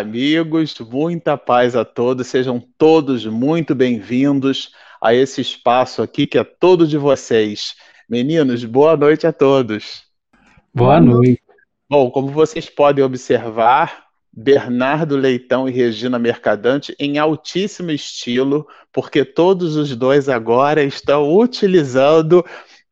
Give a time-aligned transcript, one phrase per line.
[0.00, 6.44] amigos, muita paz a todos, sejam todos muito bem-vindos a esse espaço aqui que é
[6.44, 7.74] todo de vocês.
[8.08, 10.02] Meninos, boa noite a todos.
[10.74, 11.42] Boa noite.
[11.86, 19.76] Bom, como vocês podem observar, Bernardo Leitão e Regina Mercadante em altíssimo estilo, porque todos
[19.76, 22.42] os dois agora estão utilizando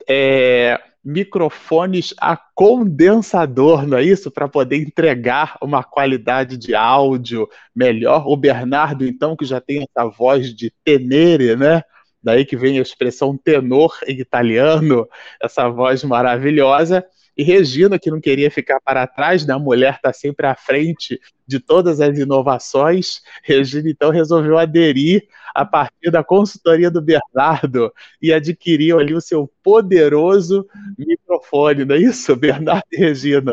[0.07, 4.30] é, microfones a condensador, não é isso?
[4.30, 8.29] Para poder entregar uma qualidade de áudio melhor.
[8.29, 11.82] O Bernardo, então, que já tem essa voz de tenere, né?
[12.22, 15.08] Daí que vem a expressão tenor em italiano,
[15.40, 17.02] essa voz maravilhosa.
[17.39, 19.55] E Regina, que não queria ficar para trás, né?
[19.55, 23.21] a mulher está sempre à frente de todas as inovações.
[23.45, 29.49] Regina, então, resolveu aderir a partir da consultoria do Bernardo e adquiriu ali o seu
[29.63, 30.67] poderoso
[30.99, 33.52] microfone, não é isso, Bernardo e Regina?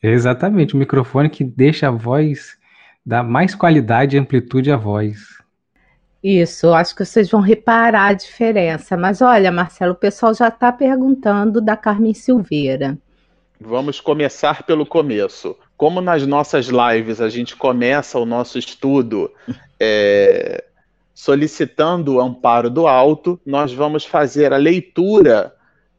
[0.00, 2.56] Exatamente, o microfone que deixa a voz,
[3.04, 5.43] dá mais qualidade e amplitude à voz.
[6.24, 8.96] Isso, acho que vocês vão reparar a diferença.
[8.96, 12.96] Mas olha, Marcelo, o pessoal já está perguntando da Carmen Silveira.
[13.60, 15.54] Vamos começar pelo começo.
[15.76, 19.30] Como nas nossas lives a gente começa o nosso estudo
[19.78, 20.64] é,
[21.12, 25.54] solicitando o amparo do alto, nós vamos fazer a leitura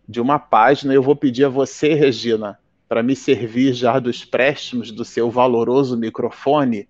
[0.10, 0.92] de uma página.
[0.92, 2.58] Eu vou pedir a você, Regina,
[2.90, 6.88] para me servir já dos préstimos do seu valoroso microfone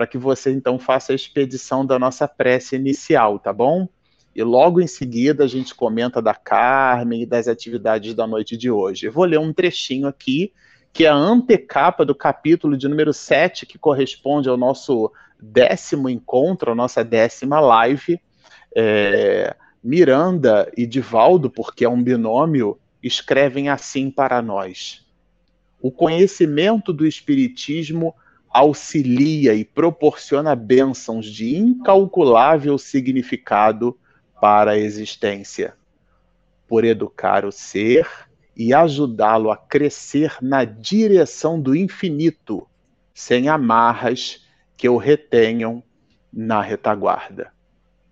[0.00, 3.86] para que você então faça a expedição da nossa prece inicial, tá bom?
[4.34, 8.70] E logo em seguida a gente comenta da Carmen e das atividades da noite de
[8.70, 9.04] hoje.
[9.04, 10.54] Eu vou ler um trechinho aqui,
[10.90, 16.72] que é a antecapa do capítulo de número 7, que corresponde ao nosso décimo encontro,
[16.72, 18.18] a nossa décima live.
[18.74, 19.54] É,
[19.84, 25.06] Miranda e Divaldo, porque é um binômio, escrevem assim para nós.
[25.78, 28.14] O conhecimento do Espiritismo
[28.50, 33.96] auxilia e proporciona bênçãos de incalculável significado
[34.40, 35.74] para a existência,
[36.66, 38.08] por educar o ser
[38.56, 42.66] e ajudá-lo a crescer na direção do infinito,
[43.14, 44.44] sem amarras
[44.76, 45.82] que o retenham
[46.32, 47.52] na retaguarda.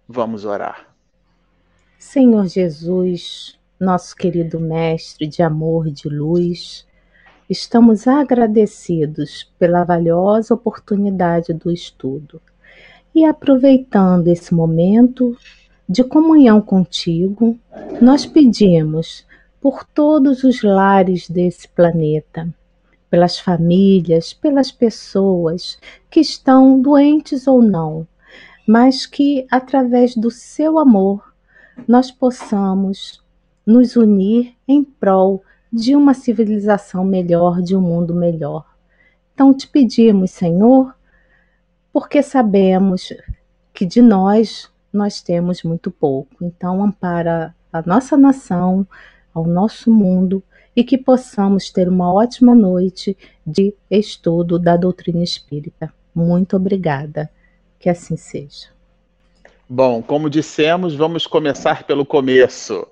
[0.06, 0.94] Vamos orar.
[1.99, 6.87] Senhor Jesus, nosso querido Mestre de amor e de luz,
[7.49, 12.43] Estamos agradecidos pela valiosa oportunidade do estudo
[13.15, 15.35] e aproveitando esse momento
[15.89, 17.59] de comunhão contigo,
[18.03, 19.27] nós pedimos
[19.63, 22.53] por todos os lares desse planeta,
[23.09, 25.79] pelas famílias, pelas pessoas
[26.11, 28.07] que estão doentes ou não,
[28.67, 31.33] mas que através do seu amor
[31.89, 33.23] nós possamos
[33.65, 35.43] nos unir em prol
[35.73, 38.65] de uma civilização melhor, de um mundo melhor.
[39.34, 40.95] Então te pedimos, Senhor,
[41.93, 43.12] porque sabemos
[43.73, 46.45] que de nós nós temos muito pouco.
[46.45, 48.87] Então ampara a nossa nação,
[49.33, 50.43] ao nosso mundo
[50.75, 55.93] e que possamos ter uma ótima noite de estudo da doutrina espírita.
[56.15, 57.31] Muito obrigada.
[57.79, 58.78] Que assim seja.
[59.71, 62.87] Bom, como dissemos, vamos começar pelo começo.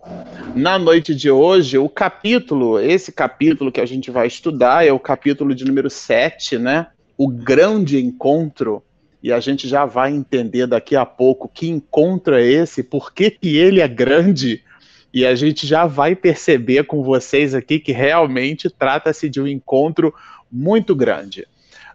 [0.54, 5.00] Na noite de hoje, o capítulo, esse capítulo que a gente vai estudar é o
[5.00, 6.88] capítulo de número 7, né?
[7.16, 8.82] O grande encontro.
[9.22, 13.30] E a gente já vai entender daqui a pouco que encontro é esse, por que,
[13.30, 14.62] que ele é grande.
[15.14, 20.12] E a gente já vai perceber com vocês aqui que realmente trata-se de um encontro
[20.52, 21.46] muito grande.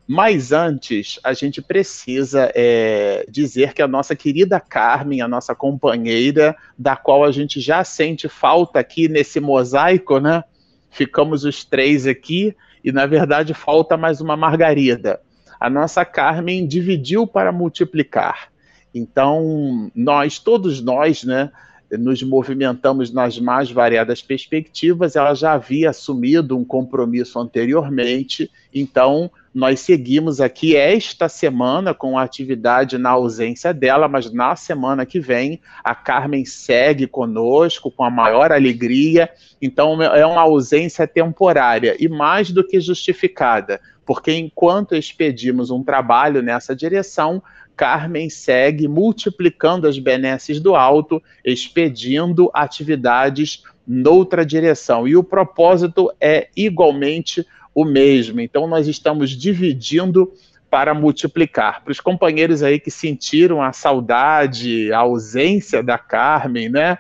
[0.07, 6.55] Mas antes, a gente precisa é, dizer que a nossa querida Carmen, a nossa companheira,
[6.77, 10.43] da qual a gente já sente falta aqui nesse mosaico, né?
[10.89, 15.21] Ficamos os três aqui e, na verdade, falta mais uma Margarida.
[15.59, 18.51] A nossa Carmen dividiu para multiplicar.
[18.93, 21.51] Então, nós, todos nós, né?
[21.97, 29.81] nos movimentamos nas mais variadas perspectivas, ela já havia assumido um compromisso anteriormente, então nós
[29.81, 35.93] seguimos aqui esta semana com atividade na ausência dela, mas na semana que vem a
[35.93, 39.29] Carmen segue conosco com a maior alegria.
[39.61, 46.41] Então é uma ausência temporária e mais do que justificada, porque enquanto expedimos um trabalho
[46.41, 47.43] nessa direção,
[47.75, 55.07] Carmen segue multiplicando as benesses do alto, expedindo atividades noutra direção.
[55.07, 58.41] E o propósito é igualmente o mesmo.
[58.41, 60.31] Então, nós estamos dividindo
[60.69, 61.83] para multiplicar.
[61.83, 66.97] Para os companheiros aí que sentiram a saudade, a ausência da Carmen, né?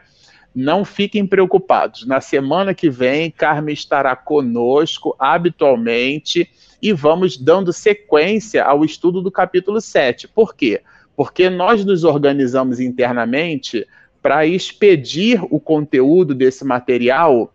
[0.53, 2.05] Não fiquem preocupados.
[2.05, 6.49] Na semana que vem, Carmen estará conosco habitualmente
[6.81, 10.27] e vamos dando sequência ao estudo do capítulo 7.
[10.27, 10.81] Por quê?
[11.15, 13.87] Porque nós nos organizamos internamente
[14.21, 17.53] para expedir o conteúdo desse material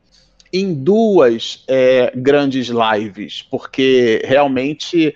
[0.57, 5.15] em duas é, grandes lives, porque realmente,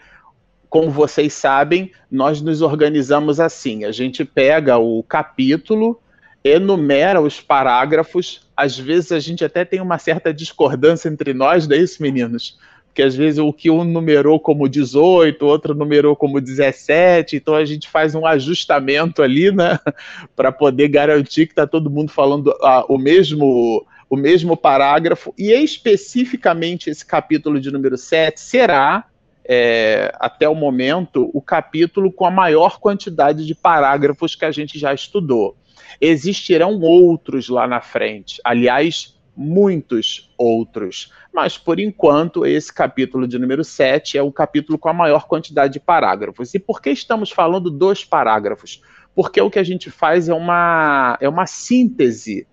[0.68, 5.98] como vocês sabem, nós nos organizamos assim: a gente pega o capítulo,
[6.44, 11.76] enumera os parágrafos, às vezes a gente até tem uma certa discordância entre nós, não
[11.76, 12.58] é isso, meninos?
[12.88, 17.64] Porque às vezes o que um numerou como 18, outro numerou como 17, então a
[17.64, 19.78] gente faz um ajustamento ali, né,
[20.36, 25.52] para poder garantir que está todo mundo falando ah, o mesmo o mesmo parágrafo, e
[25.52, 29.06] especificamente esse capítulo de número 7 será,
[29.44, 34.76] é, até o momento, o capítulo com a maior quantidade de parágrafos que a gente
[34.80, 35.56] já estudou.
[36.00, 43.62] Existirão outros lá na frente, aliás, muitos outros, mas por enquanto esse capítulo de número
[43.62, 46.52] 7 é o capítulo com a maior quantidade de parágrafos.
[46.52, 48.82] E por que estamos falando dos parágrafos?
[49.14, 52.46] Porque o que a gente faz é uma, é uma síntese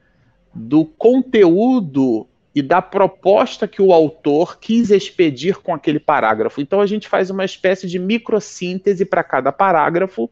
[0.57, 2.27] do conteúdo
[2.57, 6.59] e da proposta que o autor quis expedir com aquele parágrafo.
[6.59, 10.27] Então a gente faz uma espécie de microsíntese para cada parágrafo.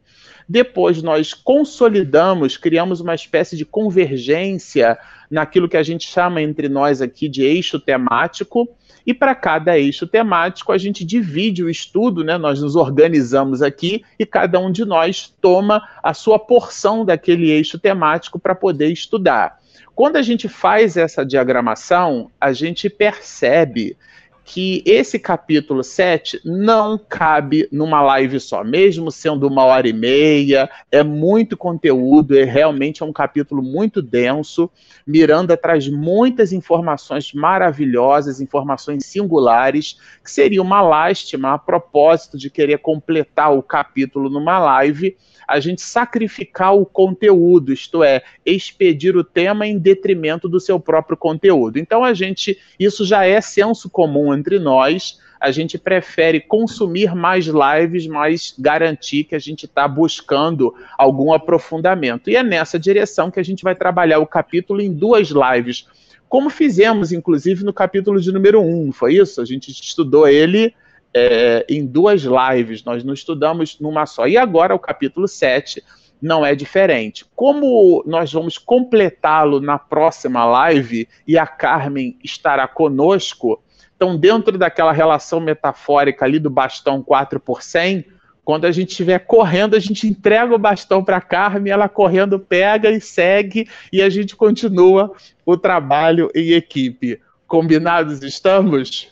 [0.48, 4.98] Depois nós consolidamos, criamos uma espécie de convergência
[5.30, 8.68] naquilo que a gente chama entre nós aqui de eixo temático.
[9.06, 12.36] E para cada eixo temático, a gente divide o estudo, né?
[12.36, 17.78] Nós nos organizamos aqui e cada um de nós toma a sua porção daquele eixo
[17.78, 19.60] temático para poder estudar.
[19.94, 23.96] Quando a gente faz essa diagramação, a gente percebe
[24.46, 30.70] que esse capítulo 7 não cabe numa live só, mesmo sendo uma hora e meia,
[30.90, 34.70] é muito conteúdo, é realmente é um capítulo muito denso.
[35.04, 42.78] Miranda traz muitas informações maravilhosas, informações singulares, que seria uma lástima a propósito de querer
[42.78, 45.16] completar o capítulo numa live
[45.46, 51.16] a gente sacrificar o conteúdo, isto é, expedir o tema em detrimento do seu próprio
[51.16, 51.78] conteúdo.
[51.78, 55.20] Então a gente, isso já é senso comum entre nós.
[55.40, 62.30] A gente prefere consumir mais lives, mas garantir que a gente está buscando algum aprofundamento.
[62.30, 65.86] E é nessa direção que a gente vai trabalhar o capítulo em duas lives,
[66.28, 69.40] como fizemos, inclusive, no capítulo de número 1, foi isso?
[69.40, 70.74] A gente estudou ele
[71.14, 74.26] é, em duas lives, nós não estudamos numa só.
[74.26, 75.82] E agora o capítulo 7
[76.20, 77.24] não é diferente.
[77.34, 83.62] Como nós vamos completá-lo na próxima live e a Carmen estará conosco,
[83.96, 88.04] então, dentro daquela relação metafórica ali do bastão 4 por 100,
[88.44, 92.38] quando a gente estiver correndo, a gente entrega o bastão para a Carmen, ela correndo
[92.38, 95.12] pega e segue, e a gente continua
[95.44, 97.20] o trabalho em equipe.
[97.46, 99.10] Combinados estamos?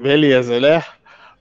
[0.00, 0.82] Beleza, né?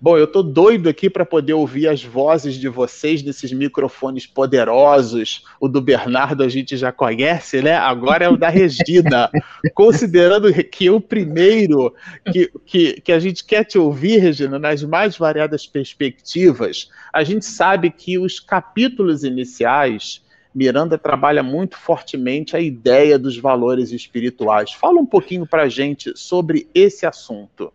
[0.04, 5.46] Bom, eu tô doido aqui para poder ouvir as vozes de vocês nesses microfones poderosos.
[5.62, 7.78] O do Bernardo a gente já conhece, né?
[7.78, 9.32] Agora é o da Regina.
[9.74, 11.96] Considerando que o primeiro
[12.34, 17.46] que, que, que a gente quer te ouvir, Regina, nas mais variadas perspectivas, a gente
[17.46, 20.22] sabe que os capítulos iniciais.
[20.54, 24.74] Miranda trabalha muito fortemente a ideia dos valores espirituais.
[24.74, 27.72] Fala um pouquinho para a gente sobre esse assunto.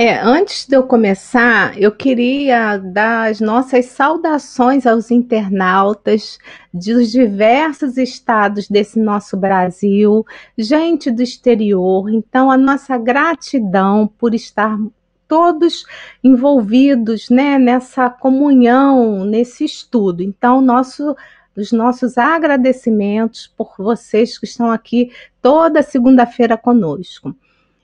[0.00, 6.38] É, antes de eu começar, eu queria dar as nossas saudações aos internautas
[6.72, 10.24] dos diversos estados desse nosso Brasil,
[10.56, 12.08] gente do exterior.
[12.10, 14.78] Então, a nossa gratidão por estar
[15.26, 15.84] todos
[16.22, 20.22] envolvidos né, nessa comunhão, nesse estudo.
[20.22, 21.16] Então, nosso
[21.56, 25.10] os nossos agradecimentos por vocês que estão aqui
[25.42, 27.34] toda segunda-feira conosco.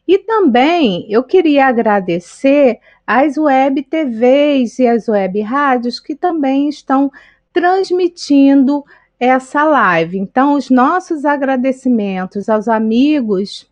[0.06, 7.10] E também eu queria agradecer às web TVs e às web rádios que também estão
[7.52, 8.84] transmitindo
[9.18, 10.18] essa live.
[10.18, 13.70] Então, os nossos agradecimentos aos amigos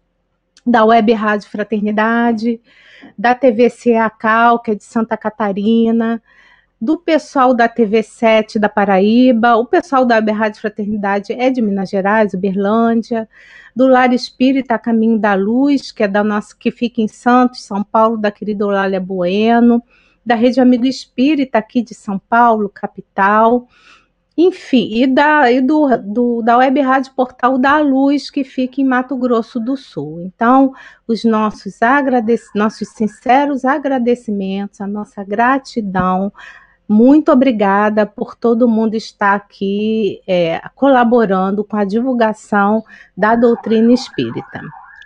[0.65, 2.61] da Web Rádio Fraternidade,
[3.19, 6.23] da TV CEACAL, que é de Santa Catarina,
[6.83, 12.35] do pessoal da TV7 da Paraíba, o pessoal da Rádio Fraternidade é de Minas Gerais,
[12.35, 13.29] Uberlândia,
[13.75, 17.85] do Lar Espírita Caminho da Luz, que é da nossa que fica em Santos, São
[17.85, 19.81] Paulo, da querida Olália Bueno,
[20.27, 23.69] da Rede Amigo Espírita aqui de São Paulo, capital.
[24.37, 28.85] Enfim, e da, e do, do, da Web Rádio Portal da Luz, que fica em
[28.85, 30.21] Mato Grosso do Sul.
[30.23, 30.73] Então,
[31.07, 36.33] os nossos, agradec nossos sinceros agradecimentos, a nossa gratidão
[36.92, 42.84] muito obrigada por todo mundo estar aqui é, colaborando com a divulgação
[43.16, 44.61] da doutrina espírita.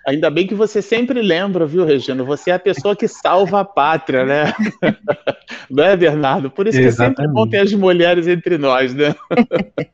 [0.07, 2.23] Ainda bem que você sempre lembra, viu, Regina?
[2.23, 4.53] Você é a pessoa que salva a pátria, né?
[5.71, 6.51] Não é, Bernardo?
[6.51, 7.17] Por isso Exatamente.
[7.17, 9.15] que é sempre bom ter as mulheres entre nós, né?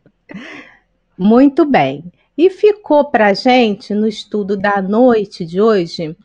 [1.17, 2.05] Muito bem.
[2.37, 6.17] E ficou para gente no estudo da noite de hoje,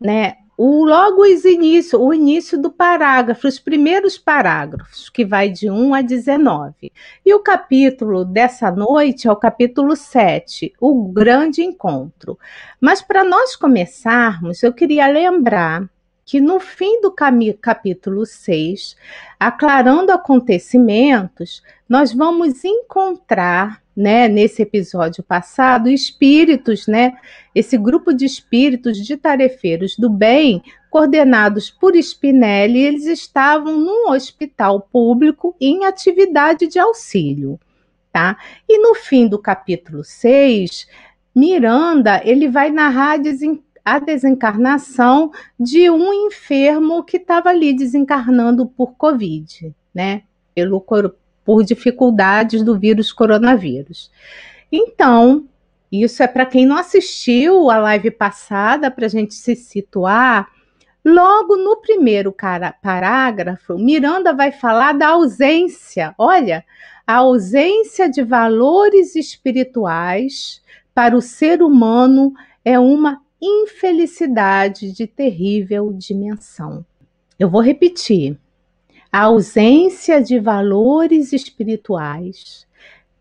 [0.00, 0.36] né?
[0.62, 5.94] O, logo os início, o início do parágrafo, os primeiros parágrafos, que vai de 1
[5.94, 6.92] a 19.
[7.24, 12.38] E o capítulo dessa noite é o capítulo 7, o grande encontro.
[12.78, 15.88] Mas para nós começarmos, eu queria lembrar
[16.26, 17.10] que no fim do
[17.58, 18.96] capítulo 6,
[19.38, 27.12] aclarando acontecimentos, nós vamos encontrar, né, nesse episódio passado, espíritos, né,
[27.54, 34.80] esse grupo de espíritos de tarefeiros do bem, coordenados por Spinelli, eles estavam num hospital
[34.80, 37.60] público em atividade de auxílio,
[38.10, 38.38] tá?
[38.66, 40.88] E no fim do capítulo 6,
[41.36, 43.18] Miranda, ele vai narrar
[43.84, 50.22] a desencarnação de um enfermo que estava ali desencarnando por Covid, né?
[50.54, 50.84] Pelo,
[51.44, 54.10] por dificuldades do vírus coronavírus.
[54.70, 55.46] Então,
[55.90, 60.48] isso é para quem não assistiu a live passada, para a gente se situar.
[61.04, 62.34] Logo no primeiro
[62.82, 66.14] parágrafo, Miranda vai falar da ausência.
[66.16, 66.64] Olha,
[67.06, 70.62] a ausência de valores espirituais
[70.94, 72.32] para o ser humano
[72.64, 76.84] é uma infelicidade de terrível dimensão.
[77.38, 78.38] Eu vou repetir.
[79.12, 82.64] A ausência de valores espirituais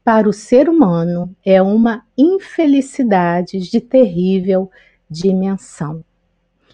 [0.03, 4.69] para o ser humano é uma infelicidade de terrível
[5.09, 6.03] dimensão.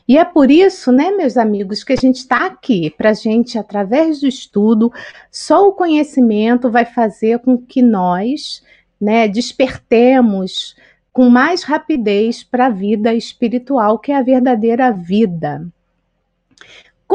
[0.06, 3.58] E é por isso, né, meus amigos, que a gente está aqui, para a gente,
[3.58, 4.92] através do estudo,
[5.32, 8.62] só o conhecimento vai fazer com que nós
[9.00, 10.76] né, despertemos
[11.12, 15.66] com mais rapidez para a vida espiritual, que é a verdadeira vida.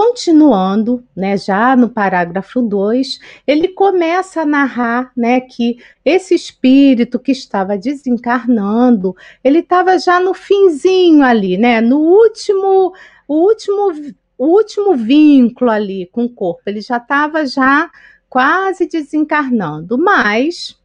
[0.01, 7.33] Continuando, né, já no parágrafo 2, ele começa a narrar né, que esse espírito que
[7.33, 9.15] estava desencarnando,
[9.45, 12.95] ele estava já no finzinho ali, né, no último,
[13.29, 17.91] o último, o último vínculo ali com o corpo, ele já estava já
[18.27, 20.81] quase desencarnando, mas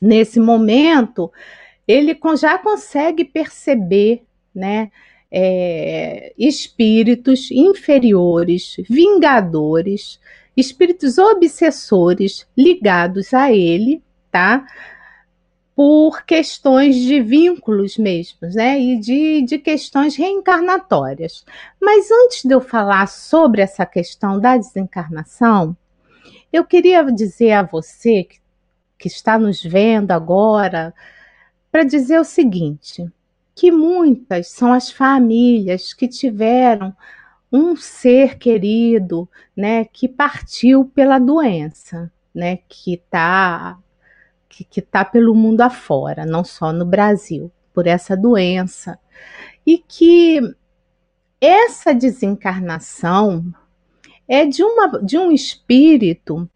[0.00, 1.32] nesse momento
[1.84, 4.22] ele já consegue perceber,
[4.54, 4.92] né?
[5.32, 10.18] É, espíritos inferiores, vingadores,
[10.56, 14.66] espíritos obsessores ligados a ele, tá?
[15.74, 18.78] Por questões de vínculos mesmos, né?
[18.80, 21.44] E de, de questões reencarnatórias.
[21.80, 25.76] Mas antes de eu falar sobre essa questão da desencarnação,
[26.52, 28.38] eu queria dizer a você que,
[28.98, 30.92] que está nos vendo agora,
[31.70, 33.10] para dizer o seguinte:
[33.60, 36.96] que muitas são as famílias que tiveram
[37.52, 43.78] um ser querido, né, que partiu pela doença, né, que está
[44.48, 48.98] que, que tá pelo mundo afora, não só no Brasil, por essa doença,
[49.66, 50.40] e que
[51.38, 53.44] essa desencarnação
[54.26, 56.48] é de, uma, de um espírito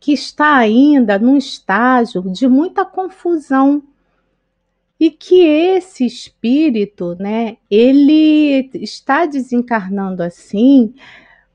[0.00, 3.82] que está ainda num estágio de muita confusão
[4.98, 10.92] e que esse espírito, né, ele está desencarnando assim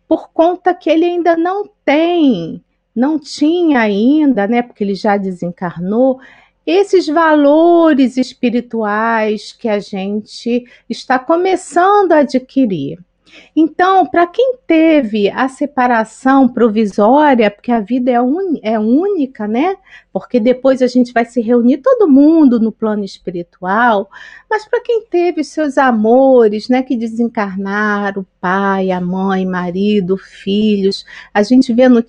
[0.08, 2.64] por conta que ele ainda não tem,
[2.96, 6.20] não tinha ainda, né, porque ele já desencarnou,
[6.66, 13.00] esses valores espirituais que a gente está começando a adquirir.
[13.56, 19.76] Então, para quem teve a separação provisória, porque a vida é, un, é única, né?
[20.12, 24.10] Porque depois a gente vai se reunir todo mundo no plano espiritual,
[24.50, 31.42] mas para quem teve seus amores, né, que desencarnaram, pai, a mãe, marido, filhos, a
[31.44, 32.04] gente vê no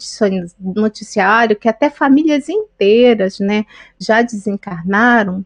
[0.60, 3.64] noticiário que até famílias inteiras, né,
[3.98, 5.44] já desencarnaram.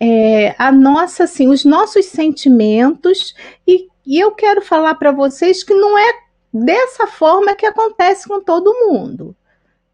[0.00, 3.34] É, a nossa, assim, os nossos sentimentos
[3.66, 6.14] e e eu quero falar para vocês que não é
[6.50, 9.36] dessa forma que acontece com todo mundo,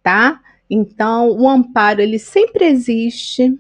[0.04, 0.40] tá?
[0.70, 3.58] Então, o amparo ele sempre existe.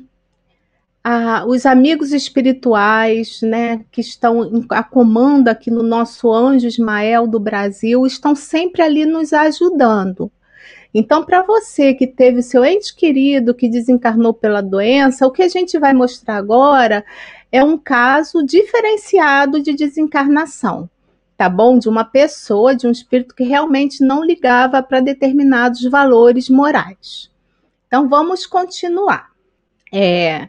[1.02, 7.40] Ah, os amigos espirituais, né, que estão a comando aqui no nosso anjo Ismael do
[7.40, 10.30] Brasil, estão sempre ali nos ajudando.
[10.94, 15.48] Então, para você que teve seu ente querido que desencarnou pela doença, o que a
[15.48, 17.04] gente vai mostrar agora
[17.54, 20.88] é um caso diferenciado de desencarnação,
[21.36, 21.78] tá bom?
[21.78, 27.30] De uma pessoa, de um espírito que realmente não ligava para determinados valores morais.
[27.86, 29.30] Então vamos continuar.
[29.92, 30.48] É,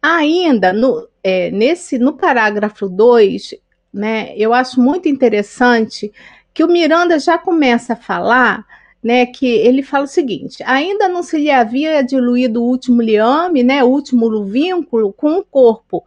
[0.00, 3.54] Ainda no, é, nesse, no parágrafo 2,
[3.92, 6.12] né, eu acho muito interessante
[6.54, 8.64] que o Miranda já começa a falar
[9.02, 13.62] né, que ele fala o seguinte: ainda não se lhe havia diluído o último liame,
[13.62, 16.04] né, o último vínculo com o corpo,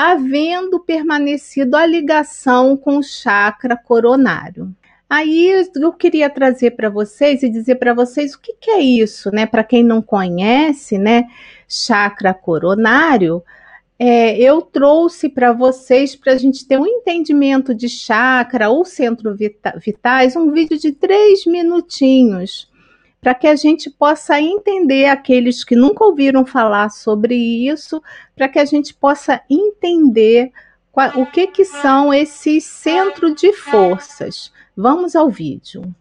[0.00, 4.74] havendo permanecido a ligação com o chakra coronário.
[5.08, 9.30] Aí eu queria trazer para vocês e dizer para vocês o que, que é isso,
[9.30, 9.44] né?
[9.44, 11.26] Para quem não conhece, né?
[11.68, 13.42] Chakra coronário
[14.02, 19.36] é, eu trouxe para vocês, para a gente ter um entendimento de chakra ou centro
[19.36, 22.69] vita vitais, um vídeo de três minutinhos,
[23.20, 28.02] para que a gente possa entender aqueles que nunca ouviram falar sobre isso,
[28.34, 30.50] para que a gente possa entender
[31.14, 34.50] o que, que são esses centros de forças.
[34.74, 35.94] Vamos ao vídeo.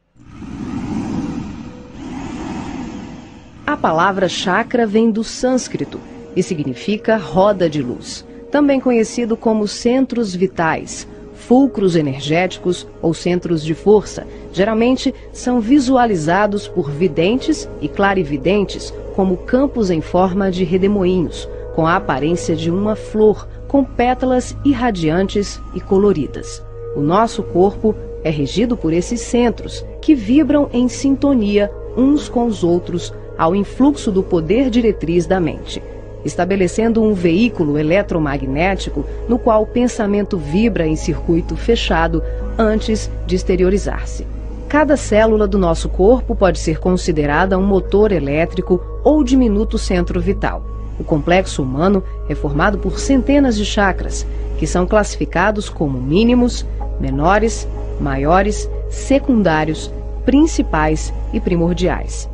[3.68, 6.00] A palavra chakra vem do sânscrito
[6.36, 11.08] e significa roda de luz, também conhecido como centros vitais,
[11.50, 14.28] fulcros energéticos ou centros de força.
[14.54, 21.96] Geralmente são visualizados por videntes e clarividentes como campos em forma de redemoinhos, com a
[21.96, 26.64] aparência de uma flor, com pétalas irradiantes e coloridas.
[26.96, 32.64] O nosso corpo é regido por esses centros, que vibram em sintonia uns com os
[32.64, 35.82] outros ao influxo do poder diretriz da mente
[36.30, 42.24] estabelecendo um veículo eletromagnético no qual o pensamento vibra em circuito fechado
[42.58, 44.26] antes de exteriorizar-se.
[44.70, 50.64] Cada célula do nosso corpo pode ser considerada um motor elétrico ou diminuto centro vital.
[51.00, 56.66] O complexo humano é formado por centenas de chakras, que são classificados como mínimos,
[57.00, 57.68] menores,
[58.00, 59.92] maiores, secundários,
[60.24, 62.30] principais e primordiais.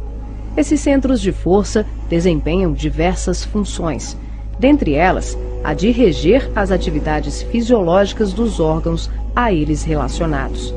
[0.58, 4.18] Esses centros de força desempenham diversas funções,
[4.58, 10.74] dentre elas a de reger as atividades fisiológicas dos órgãos a eles relacionados.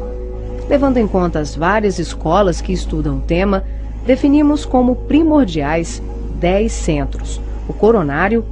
[0.68, 3.62] Levando em conta as várias escolas que estudam o tema,
[4.04, 6.02] definimos como primordiais
[6.40, 8.44] 10 centros: o coronário,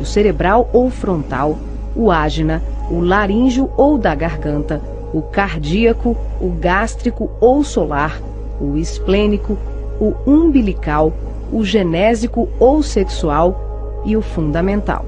[0.00, 1.58] o cerebral ou frontal,
[1.94, 4.80] o ágina, o laríngeo ou da garganta,
[5.12, 8.18] o cardíaco, o gástrico ou solar,
[8.60, 9.56] o esplênico,
[10.00, 11.12] o umbilical,
[11.52, 15.04] o genésico ou sexual e o fundamental.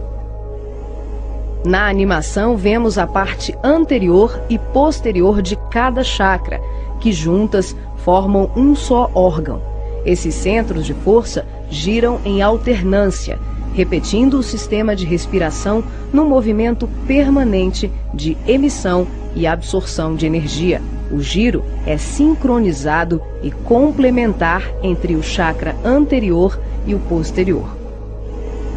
[1.64, 6.60] Na animação, vemos a parte anterior e posterior de cada chakra,
[7.00, 9.60] que juntas formam um só órgão.
[10.04, 13.38] Esses centros de força giram em alternância,
[13.74, 20.80] repetindo o sistema de respiração num movimento permanente de emissão e absorção de energia.
[21.10, 27.66] O giro é sincronizado e complementar entre o chakra anterior e o posterior.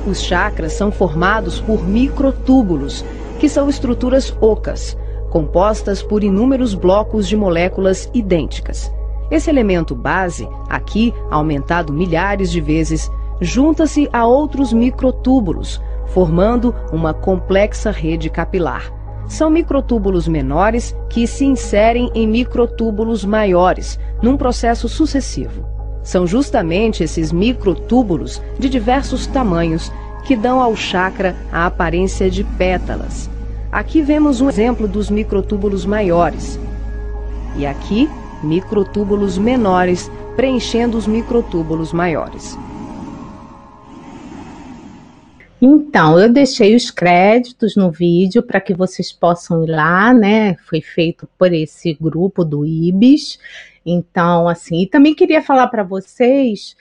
[0.08, 3.06] Os chakras são formados por microtúbulos,
[3.39, 4.98] que são estruturas ocas,
[5.30, 8.91] compostas por inúmeros blocos de moléculas idênticas.
[9.30, 17.91] Esse elemento base, aqui aumentado milhares de vezes, junta-se a outros microtúbulos, formando uma complexa
[17.91, 25.66] rede capilar são microtúbulos menores que se inserem em microtúbulos maiores, num processo sucessivo.
[26.04, 29.92] São justamente esses microtúbulos de diversos tamanhos
[30.26, 33.30] que dão ao chakra a aparência de pétalas.
[33.72, 36.60] Aqui vemos um exemplo dos microtúbulos maiores.
[37.56, 38.10] E aqui,
[38.44, 42.58] microtúbulos menores preenchendo os microtúbulos maiores.
[45.65, 50.56] Então, eu deixei os créditos no vídeo para que vocês possam ir lá, né?
[50.67, 53.39] Foi feito por esse grupo do IBIS.
[53.86, 56.76] Então, assim, e também queria falar para vocês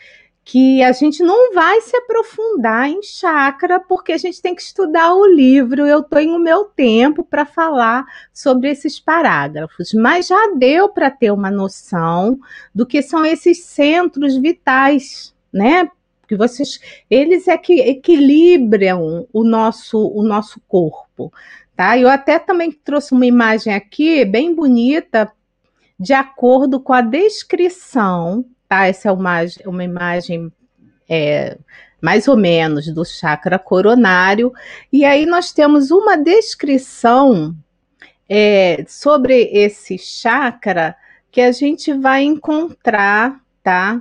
[0.44, 5.14] que a gente não vai se aprofundar em chakra, porque a gente tem que estudar
[5.14, 5.86] o livro.
[5.86, 11.30] Eu tenho o meu tempo para falar sobre esses parágrafos, mas já deu para ter
[11.30, 12.36] uma noção
[12.74, 15.88] do que são esses centros vitais, né?
[16.32, 21.30] Que vocês, eles é que equilibram o nosso, o nosso corpo,
[21.76, 21.98] tá?
[21.98, 25.30] Eu até também trouxe uma imagem aqui bem bonita,
[26.00, 28.86] de acordo com a descrição, tá?
[28.86, 30.50] Essa é uma, uma imagem
[31.06, 31.58] é,
[32.00, 34.54] mais ou menos do chakra coronário,
[34.90, 37.54] e aí nós temos uma descrição
[38.26, 40.96] é, sobre esse chakra
[41.30, 44.00] que a gente vai encontrar, tá?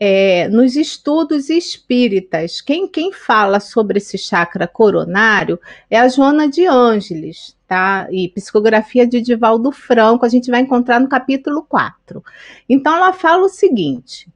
[0.00, 5.58] É, nos estudos espíritas, quem, quem fala sobre esse chakra coronário
[5.90, 8.06] é a Joana de Ângeles, tá?
[8.10, 12.22] E psicografia de Divaldo Franco, a gente vai encontrar no capítulo 4.
[12.68, 14.28] Então, ela fala o seguinte,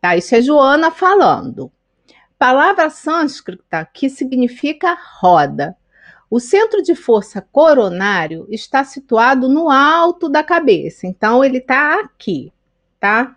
[0.00, 0.16] tá?
[0.16, 1.70] Isso é Joana falando.
[2.36, 5.76] Palavra sânscrita que significa roda.
[6.28, 12.52] O centro de força coronário está situado no alto da cabeça, então ele está aqui,
[12.98, 13.36] tá?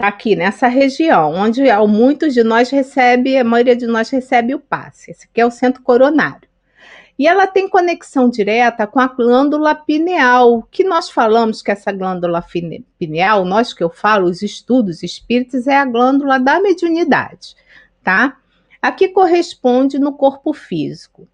[0.00, 4.58] Está aqui nessa região, onde muitos de nós recebe, a maioria de nós recebe o
[4.58, 5.10] passe.
[5.10, 6.48] Esse aqui é o centro coronário.
[7.18, 12.42] E ela tem conexão direta com a glândula pineal, que nós falamos que essa glândula
[12.98, 17.54] pineal, nós que eu falo, os estudos espíritos, é a glândula da mediunidade,
[18.02, 18.38] tá?
[18.80, 21.28] Aqui corresponde no corpo físico.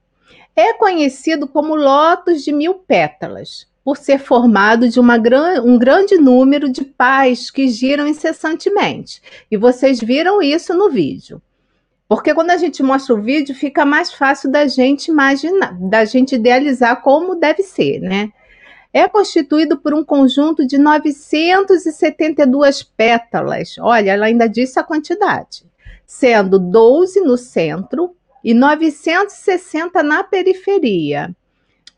[0.56, 6.68] É conhecido como lótus de mil pétalas, por ser formado de gran, um grande número
[6.68, 9.22] de pais que giram incessantemente.
[9.48, 11.40] E vocês viram isso no vídeo.
[12.08, 16.34] Porque quando a gente mostra o vídeo, fica mais fácil da gente imaginar, da gente
[16.34, 18.32] idealizar como deve ser, né?
[18.92, 23.76] É constituído por um conjunto de 972 pétalas.
[23.78, 25.64] Olha, ela ainda disse a quantidade,
[26.04, 31.32] sendo 12 no centro e 960 na periferia.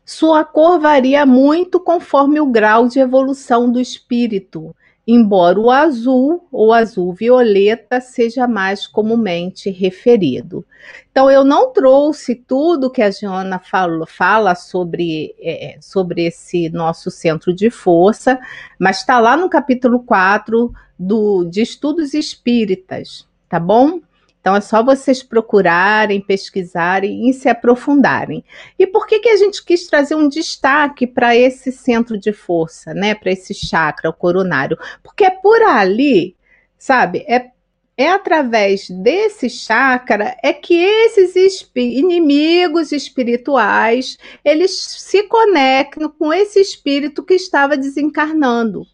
[0.09, 6.73] Sua cor varia muito conforme o grau de evolução do espírito, embora o azul ou
[6.73, 10.65] azul violeta seja mais comumente referido.
[11.11, 17.11] Então, eu não trouxe tudo que a Joana fala, fala sobre, é, sobre esse nosso
[17.11, 18.39] centro de força,
[18.79, 23.99] mas está lá no capítulo 4 do, de Estudos Espíritas, tá bom?
[24.41, 28.43] Então é só vocês procurarem, pesquisarem e se aprofundarem.
[28.77, 32.93] E por que, que a gente quis trazer um destaque para esse centro de força,
[32.93, 33.13] né?
[33.13, 34.77] Para esse chakra, o coronário?
[35.03, 36.35] Porque é por ali,
[36.77, 37.25] sabe?
[37.27, 37.51] É,
[37.97, 47.23] é através desse chakra é que esses inimigos espirituais eles se conectam com esse espírito
[47.23, 48.87] que estava desencarnando.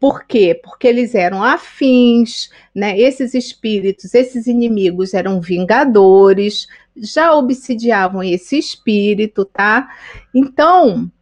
[0.00, 0.58] Por quê?
[0.60, 2.98] Porque eles eram afins, né?
[2.98, 9.90] Esses espíritos, esses inimigos eram vingadores, já obsidiavam esse espírito, tá?
[10.34, 11.12] Então,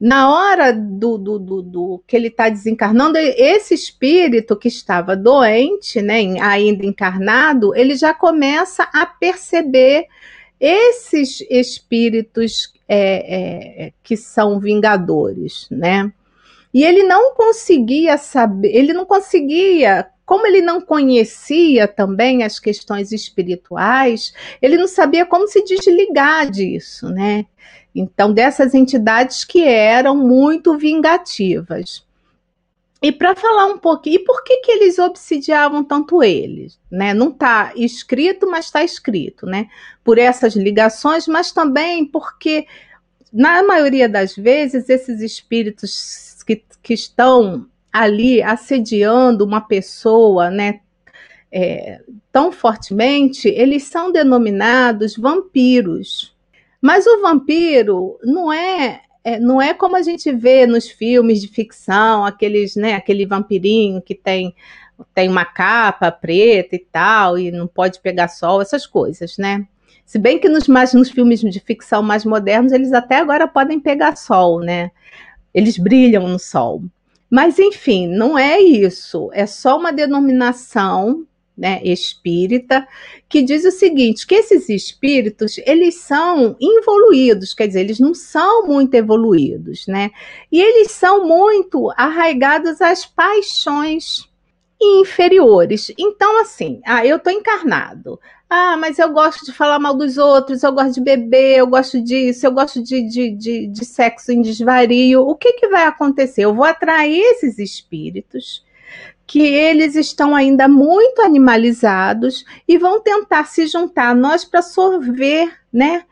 [0.00, 6.02] na hora do, do, do, do que ele está desencarnando, esse espírito que estava doente,
[6.02, 10.08] né, ainda encarnado, ele já começa a perceber
[10.58, 16.12] esses espíritos é, é, que são vingadores, né?
[16.74, 23.12] E ele não conseguia saber, ele não conseguia, como ele não conhecia também as questões
[23.12, 27.46] espirituais, ele não sabia como se desligar disso, né?
[27.94, 32.04] Então, dessas entidades que eram muito vingativas.
[33.00, 36.80] E para falar um pouquinho, e por que, que eles obsidiavam tanto eles?
[36.90, 37.14] Né?
[37.14, 39.68] Não está escrito, mas está escrito, né?
[40.02, 42.66] Por essas ligações, mas também porque,
[43.32, 50.80] na maioria das vezes, esses espíritos que, que estão ali assediando uma pessoa, né,
[51.50, 52.00] é,
[52.32, 56.34] tão fortemente, eles são denominados vampiros.
[56.80, 61.48] Mas o vampiro não é, é, não é como a gente vê nos filmes de
[61.48, 64.54] ficção, aqueles, né, aquele vampirinho que tem
[65.14, 69.66] tem uma capa preta e tal e não pode pegar sol, essas coisas, né?
[70.04, 73.80] Se bem que nos, mais, nos filmes de ficção mais modernos eles até agora podem
[73.80, 74.90] pegar sol, né?
[75.54, 76.82] Eles brilham no sol.
[77.30, 82.86] Mas, enfim, não é isso, é só uma denominação né, espírita,
[83.28, 88.66] que diz o seguinte, que esses espíritos, eles são involuídos, quer dizer, eles não são
[88.66, 90.10] muito evoluídos, né?
[90.50, 94.28] E eles são muito arraigados às paixões
[94.80, 95.92] inferiores.
[95.98, 98.20] Então, assim, ah, eu estou encarnado.
[98.56, 102.00] Ah, mas eu gosto de falar mal dos outros, eu gosto de beber, eu gosto
[102.00, 105.22] disso, eu gosto de, de, de, de sexo em desvario.
[105.22, 106.42] O que, que vai acontecer?
[106.42, 108.64] Eu vou atrair esses espíritos
[109.26, 115.52] que eles estão ainda muito animalizados e vão tentar se juntar a nós para sorver,
[115.72, 116.04] né?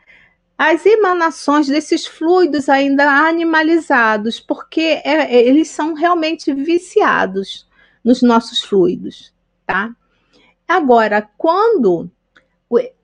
[0.58, 7.68] As emanações desses fluidos ainda animalizados, porque é, é eles são realmente viciados
[8.02, 9.32] nos nossos fluidos,
[9.64, 9.94] tá?
[10.66, 12.10] Agora, quando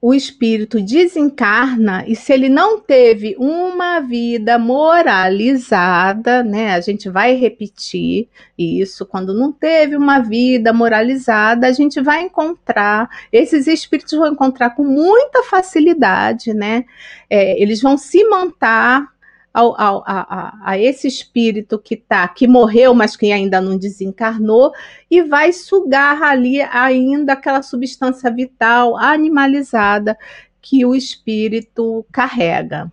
[0.01, 6.73] o espírito desencarna e se ele não teve uma vida moralizada, né?
[6.73, 8.27] A gente vai repetir
[8.57, 9.05] isso.
[9.05, 14.83] Quando não teve uma vida moralizada, a gente vai encontrar esses espíritos vão encontrar com
[14.83, 16.85] muita facilidade, né?
[17.29, 19.07] É, eles vão se montar
[19.53, 24.71] ao, ao, a, a, esse espírito que tá, que morreu, mas que ainda não desencarnou,
[25.09, 30.17] e vai sugar ali ainda aquela substância vital animalizada
[30.61, 32.91] que o espírito carrega.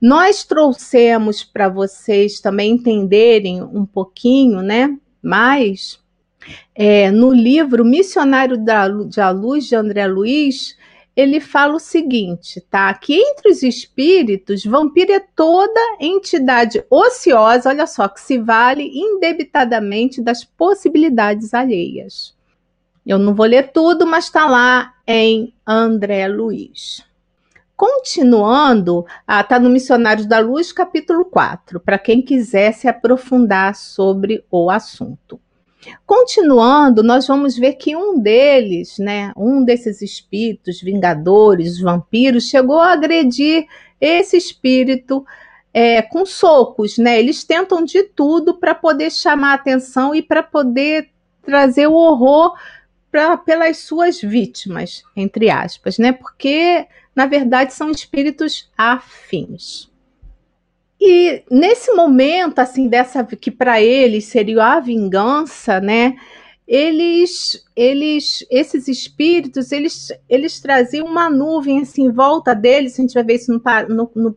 [0.00, 5.98] Nós trouxemos para vocês também entenderem um pouquinho, né, mais
[6.74, 10.77] É, no livro Missionário da, da Luz, de André Luiz,
[11.18, 12.94] ele fala o seguinte, tá?
[12.94, 20.22] Que entre os espíritos, vampiro é toda entidade ociosa, olha só, que se vale indebitadamente
[20.22, 22.36] das possibilidades alheias.
[23.04, 27.04] Eu não vou ler tudo, mas está lá em André Luiz.
[27.76, 34.44] Continuando, está ah, no Missionários da Luz, capítulo 4, para quem quiser se aprofundar sobre
[34.48, 35.40] o assunto.
[36.04, 42.92] Continuando, nós vamos ver que um deles, né, um desses espíritos vingadores, vampiros, chegou a
[42.92, 43.66] agredir
[44.00, 45.24] esse espírito
[45.72, 47.18] é, com socos, né?
[47.18, 51.10] Eles tentam de tudo para poder chamar atenção e para poder
[51.42, 52.54] trazer o horror
[53.10, 56.12] pra, pelas suas vítimas, entre aspas, né?
[56.12, 59.90] Porque, na verdade, são espíritos afins.
[61.00, 66.16] E nesse momento, assim, dessa que para eles seria a vingança, né?
[66.66, 72.98] Eles, eles, esses espíritos, eles, eles traziam uma nuvem assim em volta deles.
[72.98, 74.36] A gente vai ver isso no, no, no,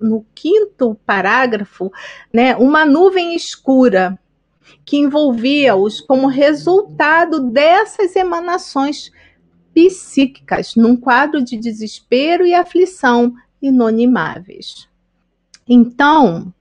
[0.00, 1.92] no quinto parágrafo,
[2.32, 2.56] né?
[2.56, 4.18] Uma nuvem escura,
[4.84, 9.12] que envolvia-os como resultado dessas emanações
[9.72, 13.32] psíquicas, num quadro de desespero e aflição
[13.62, 14.89] inonimáveis.
[15.72, 16.52] Então,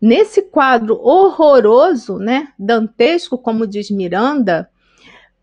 [0.00, 4.70] nesse quadro horroroso, né, dantesco, como diz Miranda,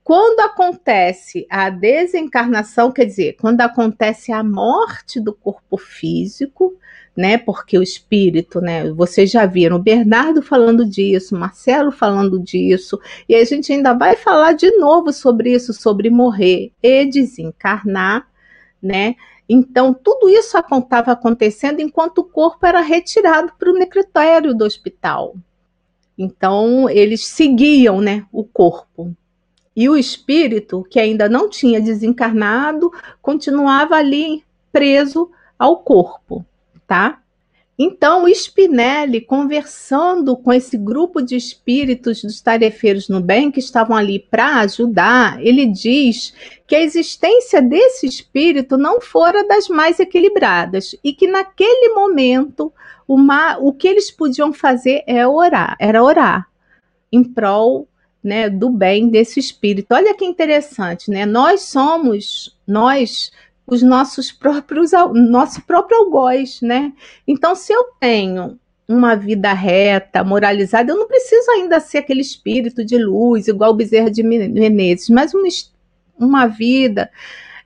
[0.03, 6.75] quando acontece a desencarnação, quer dizer, quando acontece a morte do corpo físico,
[7.15, 7.37] né?
[7.37, 8.89] Porque o espírito, né?
[8.91, 14.15] Vocês já viram o Bernardo falando disso, Marcelo falando disso, e a gente ainda vai
[14.15, 18.27] falar de novo sobre isso, sobre morrer e desencarnar,
[18.81, 19.15] né?
[19.49, 25.35] Então, tudo isso estava acontecendo enquanto o corpo era retirado para o necrotério do hospital.
[26.17, 29.15] Então, eles seguiam né, o corpo.
[29.75, 36.45] E o espírito, que ainda não tinha desencarnado, continuava ali preso ao corpo
[36.87, 37.21] tá?
[37.79, 43.95] Então, o Spinelli, conversando com esse grupo de espíritos dos tarefeiros no bem, que estavam
[43.95, 46.33] ali para ajudar, ele diz
[46.65, 52.73] que a existência desse espírito não fora das mais equilibradas e que naquele momento
[53.07, 56.47] uma, o que eles podiam fazer é orar, era orar
[57.11, 57.87] em prol
[58.23, 59.93] né, do bem desse espírito.
[59.93, 61.25] Olha que interessante, né?
[61.25, 63.31] Nós somos, nós
[63.67, 66.93] os nossos próprios, nosso próprio algoz, né?
[67.27, 72.85] Então, se eu tenho uma vida reta, moralizada, eu não preciso ainda ser aquele espírito
[72.85, 75.47] de luz, igual o Bezerra de Menezes, mas uma,
[76.17, 77.11] uma vida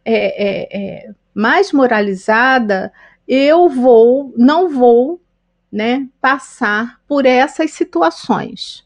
[0.04, 2.92] é, é, é, mais moralizada,
[3.28, 5.22] eu vou, não vou,
[5.72, 8.84] né, passar por essas situações.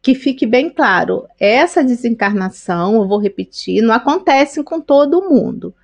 [0.00, 5.74] Que fique bem claro, essa desencarnação, eu vou repetir, não acontece com todo mundo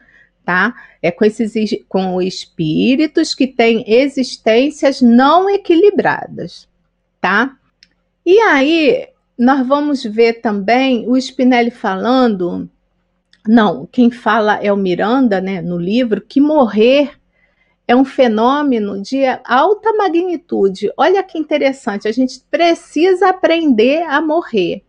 [0.50, 0.74] tá?
[1.00, 1.54] É com esses
[1.88, 6.68] com espíritos que têm existências não equilibradas,
[7.20, 7.56] tá?
[8.26, 9.06] E aí
[9.38, 12.68] nós vamos ver também o Spinelli falando,
[13.46, 17.12] não, quem fala é o Miranda, né, no livro, que morrer
[17.86, 20.92] é um fenômeno de alta magnitude.
[20.96, 24.82] Olha que interessante, a gente precisa aprender a morrer.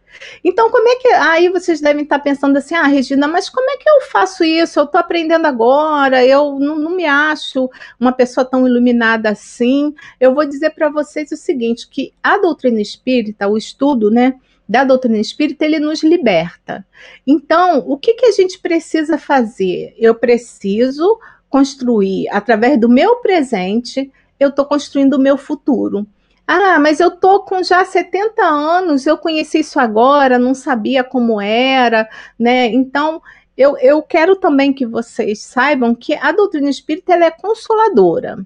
[0.44, 1.08] Então, como é que.
[1.10, 4.80] Aí vocês devem estar pensando assim, ah, Regina, mas como é que eu faço isso?
[4.80, 7.70] Eu estou aprendendo agora, eu não, não, me acho
[8.00, 9.94] uma pessoa tão iluminada assim.
[10.20, 14.36] Eu vou dizer para vocês o seguinte: que a doutrina espírita, o estudo, né?
[14.68, 16.86] Da doutrina espírita, ele nos liberta.
[17.28, 19.94] Então, o que, que a gente precisa fazer?
[19.98, 21.20] Eu preciso
[21.50, 26.08] construir, através do meu presente, eu estou construindo o meu futuro.
[26.48, 31.40] Ah, mas eu tô com já 70 anos, eu conheci isso agora, não sabia como
[31.40, 32.68] era, né?
[32.68, 33.22] Então,
[33.56, 38.46] eu, eu quero também que vocês saibam que a doutrina espírita é consoladora.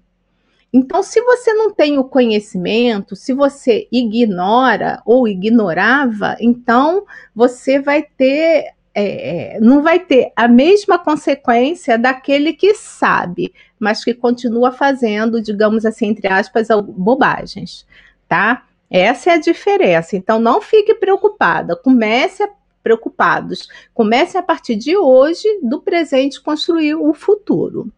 [0.74, 8.04] Então, se você não tem o conhecimento, se você ignora ou ignorava, então você vai
[8.04, 15.42] ter, é, não vai ter a mesma consequência daquele que sabe mas que continua fazendo,
[15.42, 17.86] digamos assim, entre aspas, bobagens,
[18.28, 18.64] tá?
[18.90, 20.16] Essa é a diferença.
[20.16, 21.76] Então, não fique preocupada.
[21.76, 22.50] Comece a
[22.82, 23.68] preocupados.
[23.94, 27.92] Comece a partir de hoje, do presente, construir o futuro.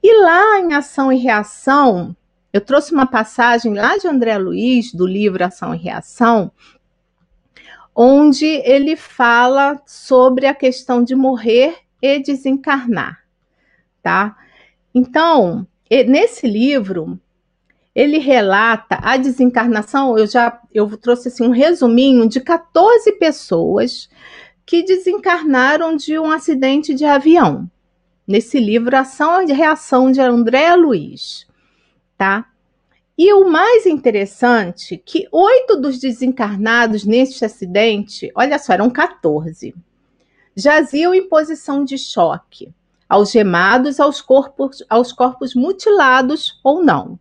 [0.00, 2.16] E lá em Ação e Reação,
[2.52, 6.52] eu trouxe uma passagem lá de André Luiz, do livro Ação e Reação,
[7.94, 13.22] onde ele fala sobre a questão de morrer e desencarnar,
[14.02, 14.36] tá?
[14.94, 15.66] Então,
[16.08, 17.18] nesse livro,
[17.94, 24.08] ele relata a desencarnação, eu já eu trouxe assim um resuminho de 14 pessoas
[24.64, 27.70] que desencarnaram de um acidente de avião.
[28.26, 31.46] Nesse livro Ação e Reação de André Luiz,
[32.16, 32.46] tá?
[33.16, 39.74] E o mais interessante que oito dos desencarnados neste acidente, olha só, eram 14,
[40.56, 42.72] jaziam em posição de choque,
[43.06, 47.18] algemados aos corpos, aos corpos mutilados ou não.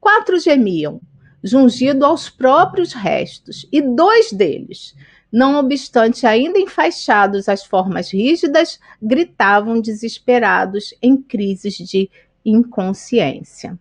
[0.00, 1.00] Quatro gemiam,
[1.42, 4.94] jungido aos próprios restos, e dois deles,
[5.32, 12.08] não obstante ainda enfaixados às formas rígidas, gritavam desesperados em crises de
[12.44, 13.76] inconsciência.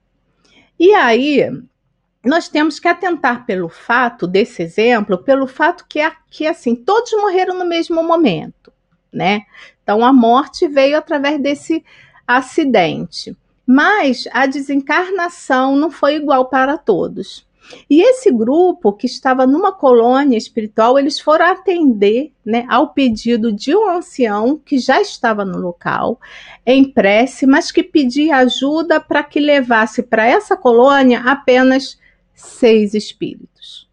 [0.86, 1.50] E aí,
[2.26, 7.58] nós temos que atentar pelo fato desse exemplo, pelo fato que, que assim, todos morreram
[7.58, 8.70] no mesmo momento,
[9.10, 9.44] né?
[9.82, 11.86] Então a morte veio através desse
[12.28, 13.34] acidente.
[13.66, 17.48] Mas a desencarnação não foi igual para todos.
[17.90, 23.76] E esse grupo que estava numa colônia espiritual, eles foram atender né, ao pedido de
[23.76, 26.20] um ancião que já estava no local,
[26.66, 31.98] em prece, mas que pedia ajuda para que levasse para essa colônia apenas
[32.34, 33.90] seis espíritos.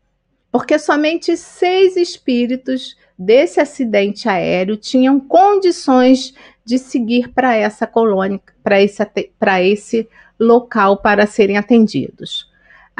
[0.50, 8.82] Porque somente seis espíritos desse acidente aéreo tinham condições de seguir para essa colônia, para
[8.82, 9.02] esse,
[9.62, 12.49] esse local para serem atendidos.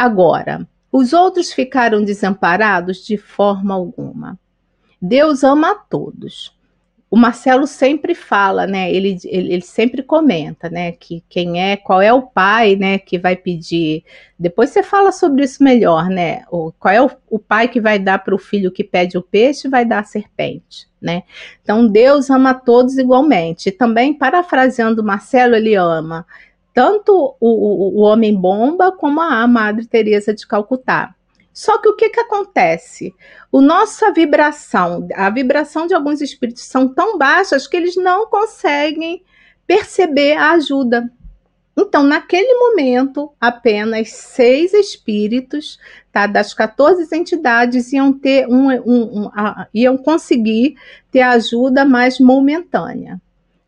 [0.00, 4.38] Agora, os outros ficaram desamparados de forma alguma.
[5.00, 6.58] Deus ama a todos
[7.10, 8.88] o Marcelo sempre fala, né?
[8.94, 10.92] Ele, ele, ele, sempre comenta, né?
[10.92, 12.98] Que quem é, qual é o pai, né?
[13.00, 14.04] Que vai pedir.
[14.38, 16.44] Depois você fala sobre isso melhor, né?
[16.52, 19.22] O, qual é o, o pai que vai dar para o filho que pede o
[19.22, 21.24] peixe, vai dar a serpente, né?
[21.60, 23.72] Então Deus ama todos igualmente.
[23.72, 26.24] Também parafraseando Marcelo, ele ama
[26.72, 31.14] tanto o, o, homem bomba como a Madre Teresa de Calcutá.
[31.52, 33.12] Só que o que, que acontece?
[33.50, 39.22] O nossa vibração, a vibração de alguns espíritos são tão baixas que eles não conseguem
[39.66, 41.10] perceber a ajuda.
[41.76, 45.78] Então, naquele momento, apenas seis espíritos
[46.12, 50.76] tá, das 14 entidades iam ter um, um, um a, iam conseguir
[51.10, 53.20] ter ajuda mais momentânea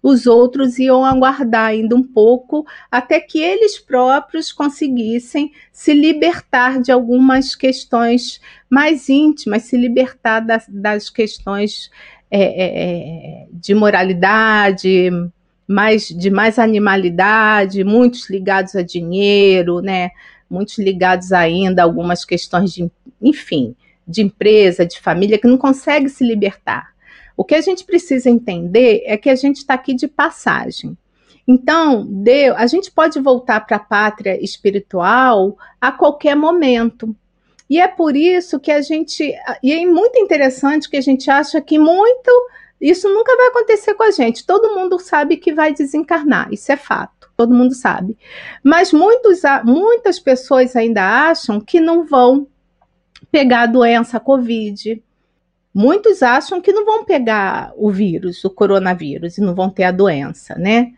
[0.03, 6.91] os outros iam aguardar ainda um pouco até que eles próprios conseguissem se libertar de
[6.91, 11.91] algumas questões mais íntimas, se libertar das, das questões
[12.31, 15.11] é, é, é de moralidade,
[15.69, 20.11] mais, de mais animalidade, muitos ligados a dinheiro, né?
[20.51, 23.75] Muitos ligados ainda a algumas questões de, enfim,
[24.07, 26.92] de empresa, de família, que não consegue se libertar.
[27.43, 30.97] O que a gente precisa entender é que a gente está aqui de passagem.
[31.47, 37.13] Então, Deus, a gente pode voltar para a pátria espiritual a qualquer momento.
[37.69, 39.35] E é por isso que a gente.
[39.61, 42.31] E é muito interessante que a gente acha que muito.
[42.81, 44.47] Isso nunca vai acontecer com a gente.
[44.47, 48.17] Todo mundo sabe que vai desencarnar, isso é fato, todo mundo sabe.
[48.63, 52.47] Mas muitos, muitas pessoas ainda acham que não vão
[53.33, 55.03] pegar a doença a Covid,
[55.75, 59.91] Muitos acham que não vão pegar o vírus, o coronavírus, e não vão ter a
[59.91, 60.93] doença, né?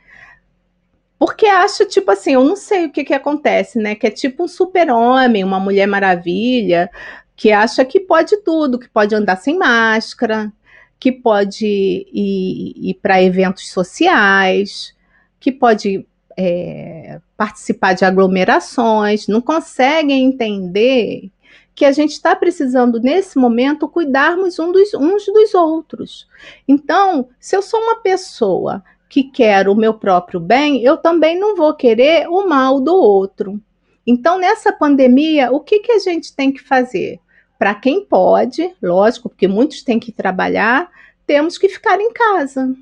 [1.19, 3.95] Porque acha, tipo assim, eu não sei o que, que acontece, né?
[3.95, 6.91] Que é tipo um super-homem, uma mulher maravilha,
[7.37, 10.53] que acha que pode tudo, que pode andar sem máscara,
[10.99, 14.95] que pode ir, ir para eventos sociais,
[15.39, 16.07] que pode
[16.37, 21.31] é, participar de aglomerações, não conseguem entender
[21.75, 26.29] que a gente está precisando nesse momento cuidarmos um dos, uns dos outros.
[26.69, 31.57] Então, se eu sou uma pessoa que quer o meu próprio bem, eu também não
[31.57, 33.61] vou querer o mal do outro.
[34.07, 37.19] Então, nessa pandemia, o que, que a gente tem que fazer?
[37.59, 40.91] Para quem pode, lógico, porque muitos têm que trabalhar,
[41.27, 42.75] temos que ficar em casa.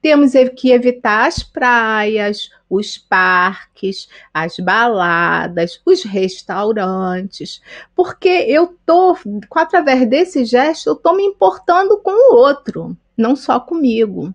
[0.00, 7.60] Temos que evitar as praias, os parques, as baladas, os restaurantes,
[7.94, 9.14] porque eu tô,
[9.54, 14.34] através desse gesto, eu tô me importando com o outro, não só comigo.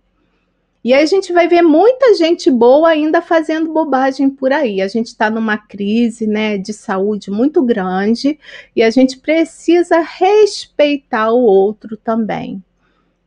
[0.83, 4.81] E aí a gente vai ver muita gente boa ainda fazendo bobagem por aí.
[4.81, 8.39] A gente está numa crise né, de saúde muito grande
[8.75, 12.63] e a gente precisa respeitar o outro também.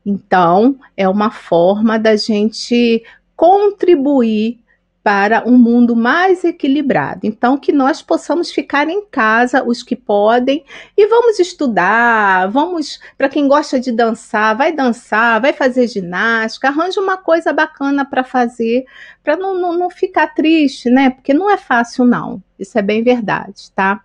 [0.07, 3.03] Então, é uma forma da gente
[3.37, 4.61] contribuir
[5.03, 7.21] para um mundo mais equilibrado.
[7.25, 10.63] Então, que nós possamos ficar em casa, os que podem,
[10.97, 17.01] e vamos estudar, vamos, para quem gosta de dançar, vai dançar, vai fazer ginástica, arranja
[17.01, 18.85] uma coisa bacana para fazer,
[19.25, 21.09] para não, não, não ficar triste, né?
[21.11, 22.43] Porque não é fácil, não.
[22.59, 24.05] Isso é bem verdade, tá?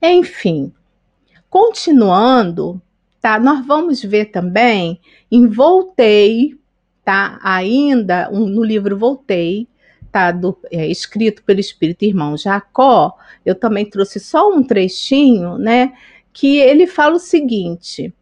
[0.00, 0.72] Enfim,
[1.50, 2.80] continuando,
[3.20, 3.38] tá?
[3.38, 4.98] Nós vamos ver também
[5.30, 6.58] em Voltei,
[7.08, 7.40] tá?
[7.42, 9.66] Ainda um, no livro Voltei,
[10.12, 10.30] tá?
[10.30, 15.94] Do, é, escrito pelo Espírito Irmão Jacó, eu também trouxe só um trechinho, né?
[16.34, 18.12] Que ele fala o seguinte: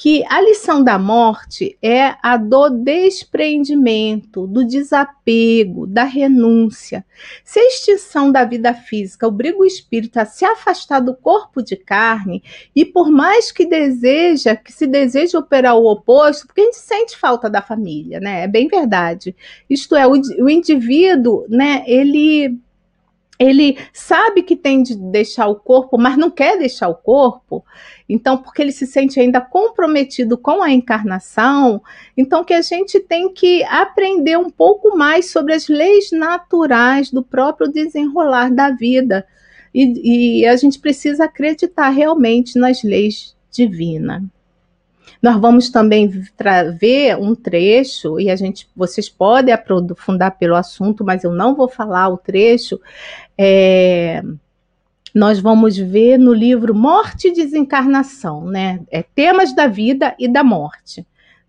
[0.00, 7.04] que a lição da morte é a do despreendimento, do desapego, da renúncia.
[7.44, 11.76] Se a extinção da vida física obriga o espírito a se afastar do corpo de
[11.76, 12.42] carne,
[12.74, 17.18] e por mais que deseja, que se deseja operar o oposto, porque a gente sente
[17.18, 18.44] falta da família, né?
[18.44, 19.36] É bem verdade.
[19.68, 22.58] Isto é, o, o indivíduo, né, ele
[23.40, 27.64] ele sabe que tem de deixar o corpo, mas não quer deixar o corpo,
[28.12, 31.80] então, porque ele se sente ainda comprometido com a encarnação,
[32.16, 37.22] então que a gente tem que aprender um pouco mais sobre as leis naturais do
[37.22, 39.24] próprio desenrolar da vida.
[39.72, 44.22] E, e a gente precisa acreditar realmente nas leis divinas.
[45.22, 46.08] Nós vamos também
[46.78, 51.68] ver um trecho e a gente, vocês podem aprofundar pelo assunto, mas eu não vou
[51.68, 52.80] falar o trecho.
[53.38, 54.22] É,
[55.14, 58.80] nós vamos ver no livro Morte e Desencarnação, né?
[58.90, 61.06] É temas da vida e da morte,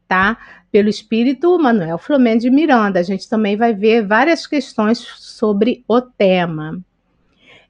[0.07, 0.37] tá?
[0.71, 2.99] Pelo espírito Manuel Flamengo de Miranda.
[2.99, 6.79] A gente também vai ver várias questões sobre o tema.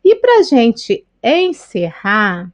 [0.03, 2.51] E para gente encerrar,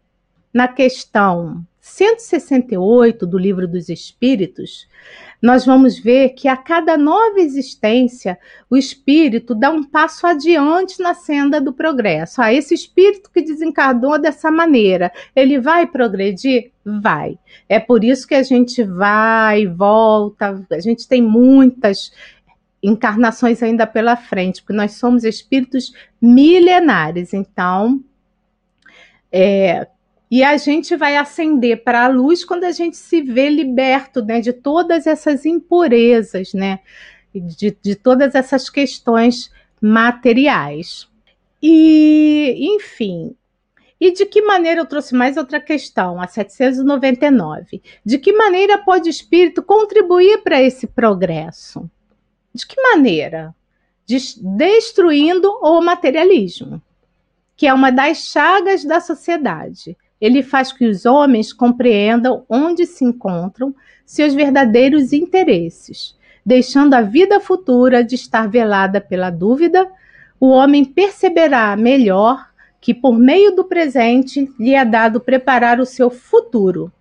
[0.53, 4.87] na questão 168 do Livro dos Espíritos,
[5.41, 8.37] nós vamos ver que a cada nova existência,
[8.69, 12.41] o espírito dá um passo adiante na senda do progresso.
[12.41, 16.71] Ah, esse espírito que desencarnou dessa maneira, ele vai progredir?
[16.83, 17.37] Vai.
[17.69, 22.11] É por isso que a gente vai volta, a gente tem muitas
[22.81, 27.33] encarnações ainda pela frente, porque nós somos espíritos milenares.
[27.33, 28.01] Então,
[29.31, 29.87] é,
[30.29, 34.41] e a gente vai ascender para a luz quando a gente se vê liberto né,
[34.41, 36.79] de todas essas impurezas, né,
[37.33, 39.49] de, de todas essas questões
[39.81, 41.07] materiais.
[41.61, 43.35] E, enfim,
[43.99, 47.81] e de que maneira eu trouxe mais outra questão, a 799?
[48.05, 51.89] De que maneira pode o espírito contribuir para esse progresso?
[52.53, 53.55] De que maneira?
[54.05, 56.81] Destruindo o materialismo,
[57.55, 59.97] que é uma das chagas da sociedade.
[60.19, 63.73] Ele faz que os homens compreendam onde se encontram
[64.05, 66.15] seus verdadeiros interesses.
[66.45, 69.87] Deixando a vida futura de estar velada pela dúvida,
[70.39, 72.49] o homem perceberá melhor
[72.79, 76.91] que, por meio do presente, lhe é dado preparar o seu futuro,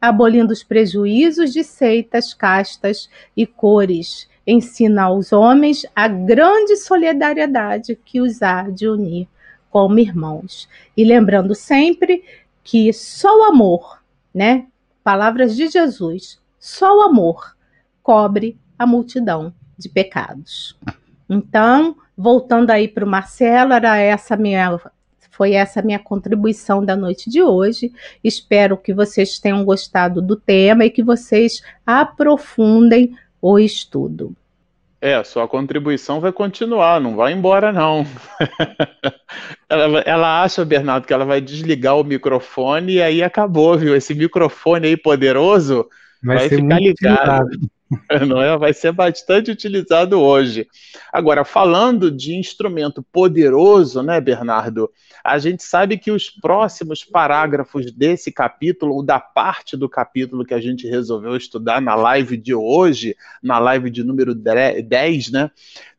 [0.00, 4.28] abolindo os prejuízos de seitas, castas e cores.
[4.46, 9.28] Ensina aos homens a grande solidariedade que os há de unir
[9.70, 10.68] como irmãos.
[10.94, 12.22] E lembrando sempre
[12.62, 14.02] que só o amor,
[14.34, 14.66] né?
[15.02, 17.56] Palavras de Jesus, só o amor
[18.02, 20.76] cobre a multidão de pecados.
[21.28, 24.78] Então, voltando aí para o Marcelo, era essa minha
[25.30, 27.90] foi essa minha contribuição da noite de hoje.
[28.22, 34.36] Espero que vocês tenham gostado do tema e que vocês aprofundem o estudo.
[35.02, 38.06] É, sua contribuição vai continuar, não vai embora, não.
[39.68, 43.96] ela, ela, acha, Bernardo, que ela vai desligar o microfone e aí acabou, viu?
[43.96, 45.88] Esse microfone aí poderoso
[46.22, 47.50] vai, vai ficar ligado.
[48.26, 48.56] não é?
[48.56, 50.66] Vai ser bastante utilizado hoje.
[51.12, 54.90] Agora, falando de instrumento poderoso, né, Bernardo?
[55.22, 60.54] A gente sabe que os próximos parágrafos desse capítulo, ou da parte do capítulo que
[60.54, 65.50] a gente resolveu estudar na live de hoje, na live de número 10, né?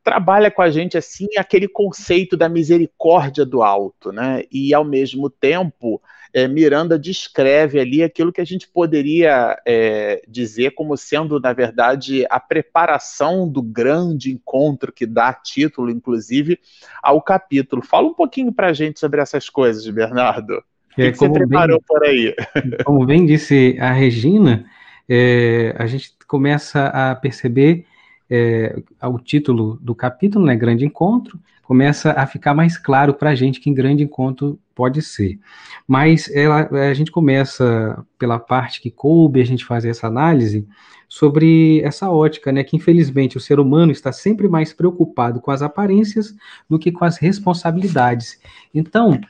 [0.03, 4.43] Trabalha com a gente assim aquele conceito da misericórdia do alto, né?
[4.51, 6.01] E ao mesmo tempo
[6.33, 12.25] é, Miranda descreve ali aquilo que a gente poderia é, dizer como sendo, na verdade,
[12.29, 16.59] a preparação do grande encontro que dá título, inclusive,
[17.03, 17.83] ao capítulo.
[17.83, 20.63] Fala um pouquinho para a gente sobre essas coisas, Bernardo.
[20.91, 22.35] O que, é, que você preparou bem, por aí?
[22.83, 24.65] Como bem disse a Regina,
[25.07, 27.85] é, a gente começa a perceber
[28.29, 33.35] é, o título do capítulo, né, Grande Encontro, começa a ficar mais claro para a
[33.35, 35.39] gente que em Grande Encontro Pode ser.
[35.87, 40.67] Mas ela, a gente começa pela parte que coube a gente fazer essa análise
[41.07, 45.61] sobre essa ótica, né, que infelizmente o ser humano está sempre mais preocupado com as
[45.61, 46.35] aparências
[46.67, 48.39] do que com as responsabilidades.
[48.73, 49.21] Então,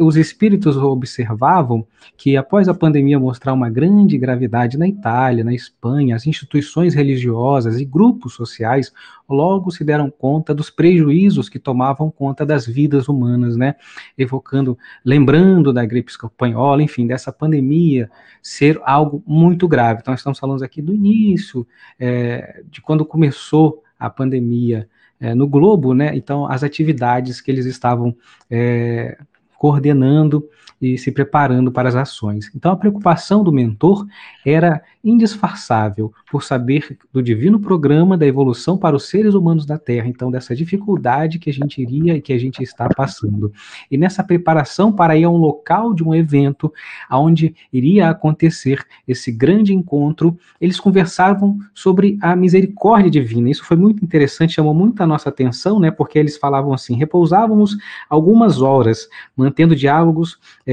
[0.00, 1.86] os espíritos observavam
[2.16, 7.78] que após a pandemia mostrar uma grande gravidade na Itália, na Espanha, as instituições religiosas
[7.78, 8.92] e grupos sociais
[9.28, 13.76] logo se deram conta dos prejuízos que tomavam conta das vidas humanas, né?
[14.16, 18.10] Evocando, lembrando da gripe espanhola, enfim, dessa pandemia
[18.42, 20.00] ser algo muito grave.
[20.00, 21.66] Então, estamos falando aqui do início,
[21.98, 24.88] é, de quando começou a pandemia
[25.20, 26.16] é, no globo, né?
[26.16, 28.16] Então, as atividades que eles estavam
[28.50, 29.16] é,
[29.62, 30.50] coordenando
[30.82, 32.50] e se preparando para as ações.
[32.56, 34.04] Então a preocupação do mentor
[34.44, 40.08] era indisfarçável por saber do divino programa da evolução para os seres humanos da Terra,
[40.08, 43.52] então dessa dificuldade que a gente iria e que a gente está passando.
[43.90, 46.72] E nessa preparação para ir a um local de um evento
[47.10, 53.50] onde iria acontecer esse grande encontro, eles conversavam sobre a misericórdia divina.
[53.50, 55.90] Isso foi muito interessante, chamou muito a nossa atenção, né?
[55.90, 57.76] Porque eles falavam assim: repousávamos
[58.08, 60.71] algumas horas, mantendo diálogos é,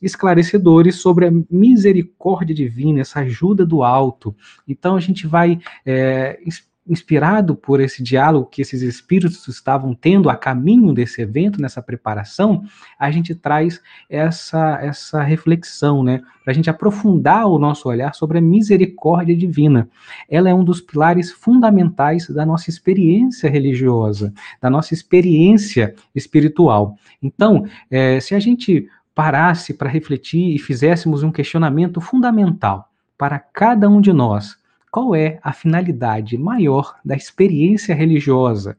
[0.00, 4.34] esclarecedores sobre a misericórdia divina, essa ajuda do alto.
[4.66, 6.38] Então a gente vai é,
[6.86, 12.62] inspirado por esse diálogo que esses espíritos estavam tendo a caminho desse evento, nessa preparação,
[12.98, 16.20] a gente traz essa, essa reflexão, né?
[16.42, 19.88] Para a gente aprofundar o nosso olhar sobre a misericórdia divina.
[20.28, 26.96] Ela é um dos pilares fundamentais da nossa experiência religiosa, da nossa experiência espiritual.
[27.22, 33.88] Então, é, se a gente parasse para refletir e fizéssemos um questionamento fundamental para cada
[33.88, 34.56] um de nós,
[34.90, 38.76] qual é a finalidade maior da experiência religiosa,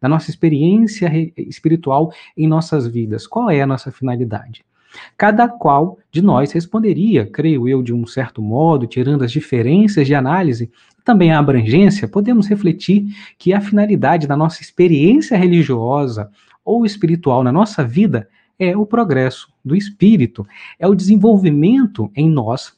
[0.00, 3.26] da nossa experiência espiritual em nossas vidas?
[3.26, 4.64] Qual é a nossa finalidade?
[5.16, 10.14] Cada qual de nós responderia, creio eu, de um certo modo, tirando as diferenças de
[10.14, 10.70] análise,
[11.04, 13.06] também a abrangência, podemos refletir
[13.38, 16.30] que a finalidade da nossa experiência religiosa
[16.64, 18.28] ou espiritual na nossa vida
[18.58, 20.46] é o progresso do espírito,
[20.78, 22.76] é o desenvolvimento em nós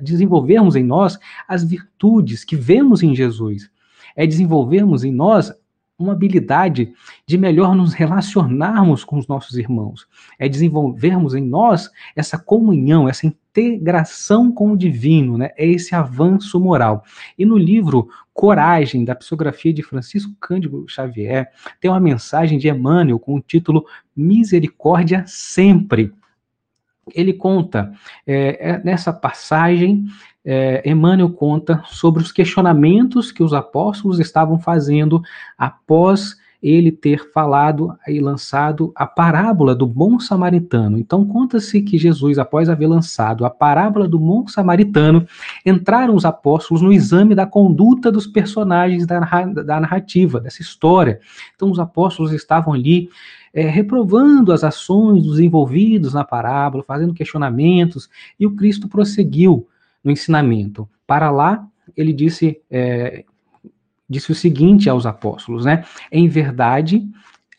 [0.00, 3.68] desenvolvermos em nós as virtudes que vemos em Jesus.
[4.14, 5.52] É desenvolvermos em nós
[5.98, 6.92] uma habilidade
[7.26, 10.06] de melhor nos relacionarmos com os nossos irmãos.
[10.38, 15.50] É desenvolvermos em nós essa comunhão, essa integração com o divino, né?
[15.56, 17.02] É esse avanço moral.
[17.38, 23.18] E no livro Coragem, da psicografia de Francisco Cândido Xavier, tem uma mensagem de Emmanuel
[23.18, 26.12] com o título Misericórdia Sempre
[27.14, 27.92] ele conta,
[28.26, 30.06] é, nessa passagem,
[30.46, 35.20] é, Emmanuel conta sobre os questionamentos que os apóstolos estavam fazendo
[35.58, 40.98] após ele ter falado e lançado a parábola do bom samaritano.
[40.98, 45.26] Então, conta-se que Jesus, após haver lançado a parábola do bom samaritano,
[45.64, 51.20] entraram os apóstolos no exame da conduta dos personagens da, da narrativa, dessa história.
[51.54, 53.10] Então, os apóstolos estavam ali
[53.52, 58.08] é, reprovando as ações dos envolvidos na parábola, fazendo questionamentos,
[58.40, 59.66] e o Cristo prosseguiu
[60.06, 60.88] no ensinamento.
[61.04, 63.24] Para lá, ele disse, é,
[64.08, 65.84] disse o seguinte aos apóstolos, né?
[66.12, 67.04] Em verdade,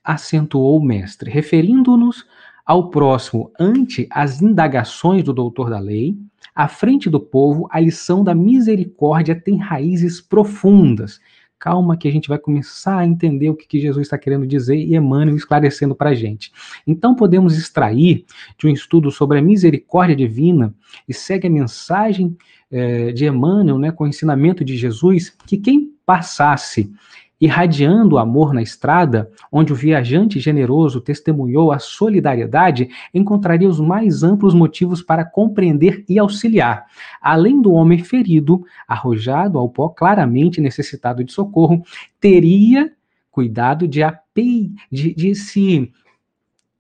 [0.02, 2.26] acentuou o mestre, referindo-nos
[2.66, 6.18] ao próximo ante as indagações do doutor da lei,
[6.56, 11.20] à frente do povo, a lição da misericórdia tem raízes profundas
[11.60, 14.76] calma que a gente vai começar a entender o que, que Jesus está querendo dizer
[14.76, 16.52] e Emmanuel esclarecendo para a gente.
[16.86, 18.26] Então podemos extrair
[18.58, 20.74] de um estudo sobre a misericórdia divina
[21.08, 22.38] e segue a mensagem
[22.70, 26.92] é, de Emmanuel, né, com o ensinamento de Jesus, que quem passasse
[27.40, 34.24] irradiando o amor na estrada, onde o viajante generoso testemunhou a solidariedade, encontraria os mais
[34.24, 36.86] amplos motivos para compreender e auxiliar.
[37.22, 41.84] Além do homem ferido, arrojado ao pó, claramente necessitado de socorro,
[42.20, 42.92] teria
[43.32, 44.74] cuidado de, ape...
[44.92, 45.92] de, de se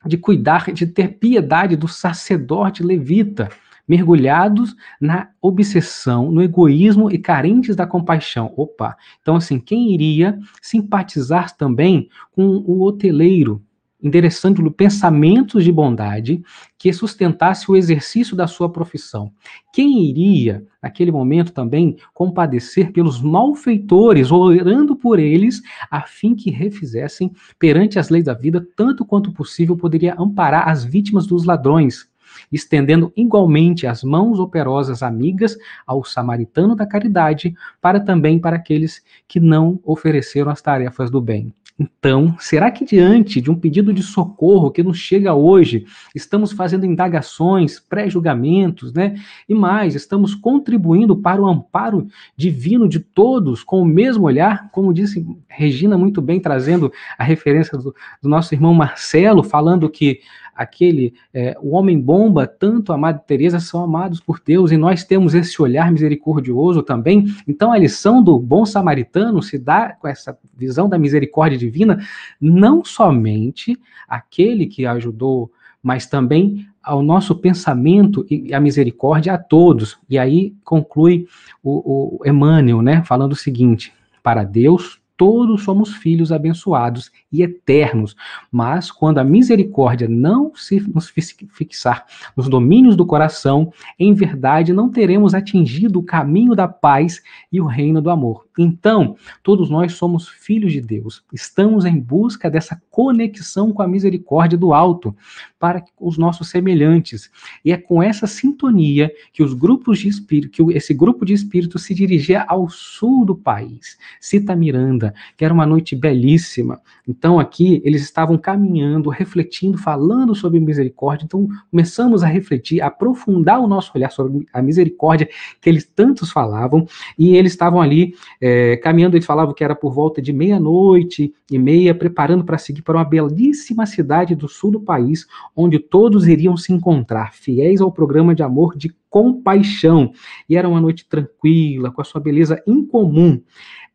[0.06, 3.50] de cuidar, de ter piedade do sacerdote levita,
[3.88, 8.54] mergulhados na obsessão, no egoísmo e carentes da compaixão.
[8.58, 8.98] Opa!
[9.22, 13.62] Então, assim, quem iria simpatizar também com o hoteleiro,
[14.02, 16.44] endereçando-lhe pensamentos de bondade
[16.78, 19.32] que sustentasse o exercício da sua profissão.
[19.74, 27.32] Quem iria, naquele momento também, compadecer pelos malfeitores, orando por eles, a fim que refizessem
[27.58, 32.08] perante as leis da vida, tanto quanto possível, poderia amparar as vítimas dos ladrões,
[32.52, 39.40] estendendo igualmente as mãos operosas amigas ao samaritano da caridade, para também para aqueles que
[39.40, 41.54] não ofereceram as tarefas do bem.
[41.80, 45.86] Então, será que diante de um pedido de socorro que nos chega hoje,
[46.16, 49.16] estamos fazendo indagações, pré-julgamentos, né?
[49.48, 54.94] E mais, estamos contribuindo para o amparo divino de todos com o mesmo olhar, como
[54.94, 60.20] disse Regina muito bem, trazendo a referência do, do nosso irmão Marcelo, falando que
[60.58, 65.04] aquele, é, o homem bomba, tanto a Madre Teresa são amados por Deus e nós
[65.04, 67.26] temos esse olhar misericordioso também.
[67.48, 72.00] Então a lição do bom samaritano se dá com essa visão da misericórdia divina,
[72.42, 75.52] não somente aquele que ajudou,
[75.82, 79.98] mas também ao nosso pensamento e a misericórdia a todos.
[80.10, 81.28] E aí conclui
[81.62, 83.94] o, o Emmanuel, né, falando o seguinte:
[84.24, 88.16] para Deus todos somos filhos abençoados e eternos.
[88.52, 91.12] Mas quando a misericórdia não se nos
[91.50, 92.06] fixar
[92.36, 97.66] nos domínios do coração, em verdade não teremos atingido o caminho da paz e o
[97.66, 98.46] reino do amor.
[98.58, 101.24] Então, todos nós somos filhos de Deus.
[101.34, 105.16] Estamos em busca dessa conexão com a misericórdia do alto
[105.60, 107.30] para os nossos semelhantes.
[107.64, 111.84] E é com essa sintonia que os grupos de espírito, que esse grupo de espíritos
[111.84, 116.82] se dirigia ao sul do país, Cita Miranda, que era uma noite belíssima.
[117.08, 121.26] Então, aqui eles estavam caminhando, refletindo, falando sobre misericórdia.
[121.26, 125.30] Então, começamos a refletir, a aprofundar o nosso olhar sobre a misericórdia
[125.62, 126.88] que eles tantos falavam,
[127.18, 131.58] e eles estavam ali é, caminhando, eles falavam que era por volta de meia-noite e
[131.58, 135.26] meia, preparando para seguir para uma belíssima cidade do sul do país,
[135.58, 140.12] onde todos iriam se encontrar, fiéis ao programa de amor de compaixão.
[140.50, 143.42] E era uma noite tranquila, com a sua beleza incomum.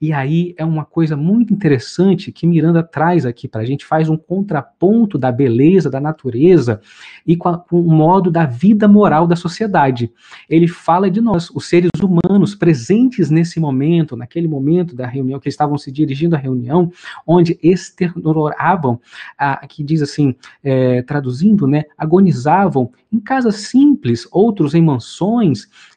[0.02, 4.08] E aí é uma coisa muito interessante que Miranda traz aqui para a gente, faz
[4.08, 6.80] um contraponto da beleza da natureza
[7.24, 10.12] e com, a, com, o modo da vida moral da sociedade.
[10.50, 15.48] Ele fala de nós, os seres humanos, presentes nesse momento, naquele momento da reunião, que
[15.48, 16.90] estavam se dirigindo à reunião,
[17.24, 19.00] onde externoravam,
[19.38, 20.34] a, que diz assim,
[20.64, 25.01] é, traduzindo, né, agonizavam em casas simples, outros em mansões,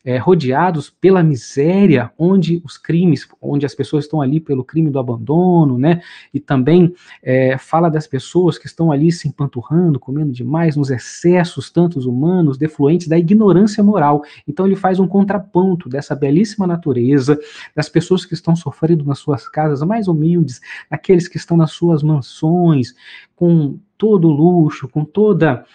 [0.03, 4.99] é, rodeados pela miséria, onde os crimes, onde as pessoas estão ali pelo crime do
[4.99, 6.01] abandono, né?
[6.34, 6.93] E também
[7.24, 12.58] é, fala das pessoas que estão ali se empanturrando, comendo demais, nos excessos, tantos humanos,
[12.58, 14.24] defluentes da ignorância moral.
[14.47, 17.39] Então ele faz um contraponto dessa belíssima natureza,
[17.76, 22.03] das pessoas que estão sofrendo nas suas casas mais humildes, daqueles que estão nas suas
[22.03, 22.93] mansões,
[23.36, 25.66] com todo o luxo, com toda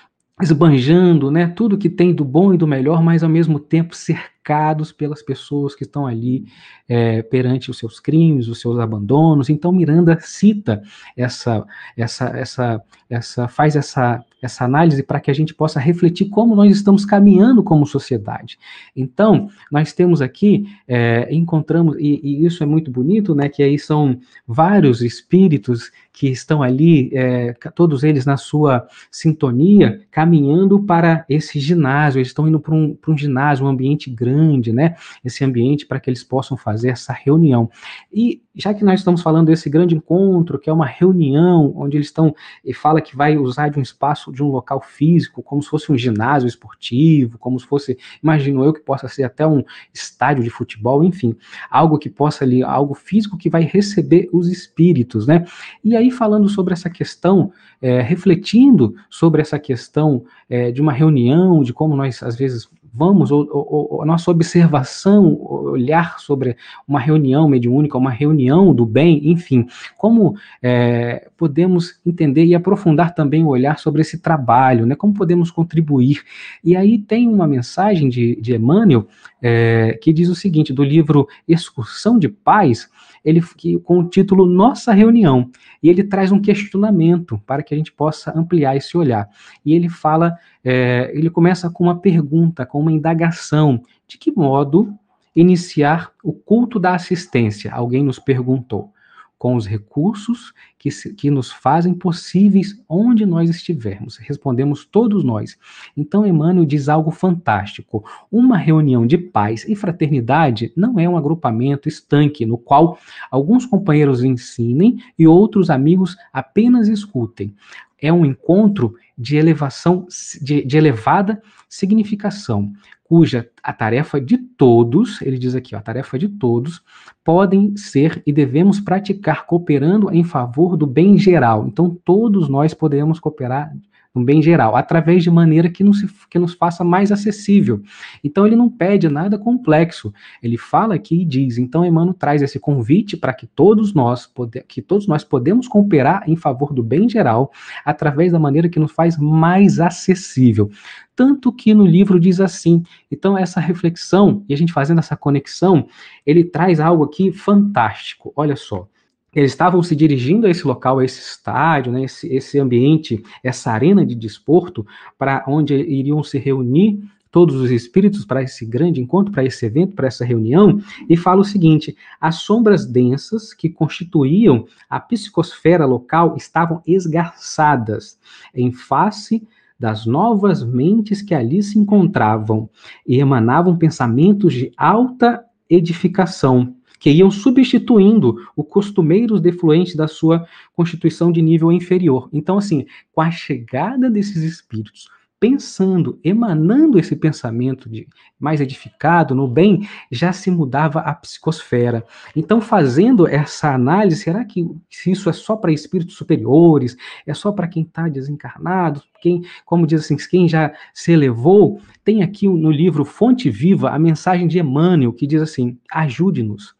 [0.42, 4.92] esbanjando, né, tudo que tem do bom e do melhor, mas ao mesmo tempo cercados
[4.92, 6.44] pelas pessoas que estão ali
[6.88, 9.48] é, perante os seus crimes, os seus abandonos.
[9.48, 10.82] Então Miranda cita
[11.16, 11.64] essa,
[11.96, 16.74] essa, essa, essa, faz essa essa análise para que a gente possa refletir como nós
[16.74, 18.58] estamos caminhando como sociedade.
[18.96, 23.78] Então, nós temos aqui, é, encontramos, e, e, isso é muito bonito, né, que aí
[23.78, 31.58] são vários espíritos que estão ali, é, todos eles na sua sintonia, caminhando para esse
[31.60, 36.00] ginásio, eles estão indo para um, um ginásio, um ambiente grande, né, esse ambiente para
[36.00, 37.70] que eles possam fazer essa reunião.
[38.12, 42.08] E já que nós estamos falando desse grande encontro, que é uma reunião, onde eles
[42.08, 42.34] estão,
[42.64, 45.90] e fala que vai usar de um espaço, de um local físico, como se fosse
[45.90, 50.50] um ginásio esportivo, como se fosse, imagino eu que possa ser até um estádio de
[50.50, 51.36] futebol, enfim,
[51.70, 55.44] algo que possa ali, algo físico que vai receber os espíritos, né?
[55.82, 61.62] E aí falando sobre essa questão, é, refletindo sobre essa questão é, de uma reunião,
[61.62, 67.96] de como nós às vezes vamos, ou, a nossa observação, olhar sobre uma reunião mediúnica,
[67.96, 69.66] uma reunião do bem, enfim,
[69.96, 74.94] como é, podemos entender e aprofundar também o olhar sobre esse trabalho, né?
[74.94, 76.22] Como podemos contribuir?
[76.64, 79.06] E aí tem uma mensagem de, de Emmanuel
[79.40, 82.88] é, que diz o seguinte, do livro Excursão de Paz,
[83.24, 83.42] ele
[83.82, 85.50] com o título Nossa Reunião,
[85.82, 89.28] e ele traz um questionamento para que a gente possa ampliar esse olhar.
[89.64, 94.94] E ele fala, é, ele começa com uma pergunta, com uma indagação: de que modo
[95.34, 97.72] iniciar o culto da assistência?
[97.72, 98.92] Alguém nos perguntou
[99.40, 104.18] com os recursos que, que nos fazem possíveis onde nós estivermos.
[104.18, 105.56] Respondemos todos nós.
[105.96, 108.04] Então, Emmanuel diz algo fantástico.
[108.30, 112.98] Uma reunião de paz e fraternidade não é um agrupamento estanque, no qual
[113.30, 117.54] alguns companheiros ensinem e outros amigos apenas escutem.
[118.00, 120.06] É um encontro de elevação,
[120.40, 122.72] de, de elevada significação,
[123.04, 126.80] cuja a tarefa de todos, ele diz aqui, ó, a tarefa de todos,
[127.24, 131.66] podem ser e devemos praticar cooperando em favor do bem geral.
[131.66, 133.72] Então, todos nós podemos cooperar
[134.14, 137.80] um bem geral, através de maneira que nos, que nos faça mais acessível.
[138.24, 140.12] Então ele não pede nada complexo.
[140.42, 141.58] Ele fala aqui e diz.
[141.58, 146.24] Então Emmanuel traz esse convite para que todos nós pode, que todos nós podemos cooperar
[146.26, 147.52] em favor do bem geral
[147.84, 150.70] através da maneira que nos faz mais acessível.
[151.14, 152.82] Tanto que no livro diz assim.
[153.10, 155.86] Então essa reflexão e a gente fazendo essa conexão,
[156.26, 158.32] ele traz algo aqui fantástico.
[158.34, 158.88] Olha só
[159.34, 163.70] eles estavam se dirigindo a esse local, a esse estádio, né, esse, esse ambiente, essa
[163.70, 164.86] arena de desporto,
[165.18, 167.00] para onde iriam se reunir
[167.30, 171.40] todos os espíritos para esse grande encontro, para esse evento, para essa reunião, e fala
[171.40, 178.18] o seguinte: as sombras densas que constituíam a psicosfera local estavam esgarçadas
[178.54, 179.46] em face
[179.78, 182.68] das novas mentes que ali se encontravam
[183.06, 191.32] e emanavam pensamentos de alta edificação que iam substituindo os costumeiros defluentes da sua constituição
[191.32, 192.28] de nível inferior.
[192.30, 195.08] Então, assim, com a chegada desses espíritos,
[195.40, 198.06] pensando, emanando esse pensamento de
[198.38, 202.04] mais edificado no bem, já se mudava a psicosfera.
[202.36, 204.68] Então, fazendo essa análise, será que
[205.06, 206.94] isso é só para espíritos superiores?
[207.26, 209.02] É só para quem está desencarnado?
[209.22, 211.80] Quem, como diz assim, quem já se elevou?
[212.04, 216.78] Tem aqui no livro Fonte Viva a mensagem de Emmanuel que diz assim: ajude-nos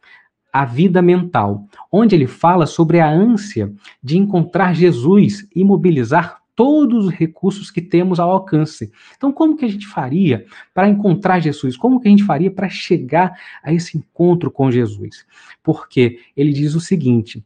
[0.53, 3.73] a vida mental, onde ele fala sobre a ânsia
[4.03, 8.93] de encontrar Jesus e mobilizar todos os recursos que temos ao alcance.
[9.17, 10.45] Então, como que a gente faria
[10.75, 11.77] para encontrar Jesus?
[11.77, 13.33] Como que a gente faria para chegar
[13.63, 15.25] a esse encontro com Jesus?
[15.63, 17.43] Porque ele diz o seguinte: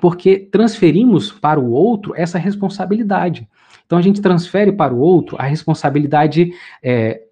[0.00, 3.48] porque transferimos para o outro essa responsabilidade.
[3.86, 6.52] Então, a gente transfere para o outro a responsabilidade
[6.82, 7.22] é,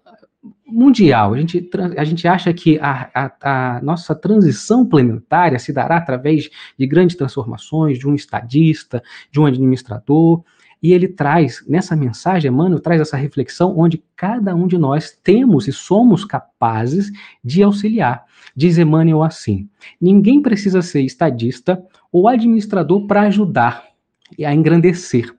[0.67, 1.33] mundial.
[1.33, 6.49] A gente, a gente acha que a, a, a, nossa transição planetária se dará através
[6.77, 9.01] de grandes transformações, de um estadista,
[9.31, 10.43] de um administrador.
[10.81, 15.67] E ele traz, nessa mensagem, Emmanuel traz essa reflexão onde cada um de nós temos
[15.67, 17.11] e somos capazes
[17.43, 18.25] de auxiliar.
[18.55, 19.67] Diz Emmanuel assim:
[19.99, 23.85] ninguém precisa ser estadista ou administrador para ajudar
[24.37, 25.36] e a engrandecer.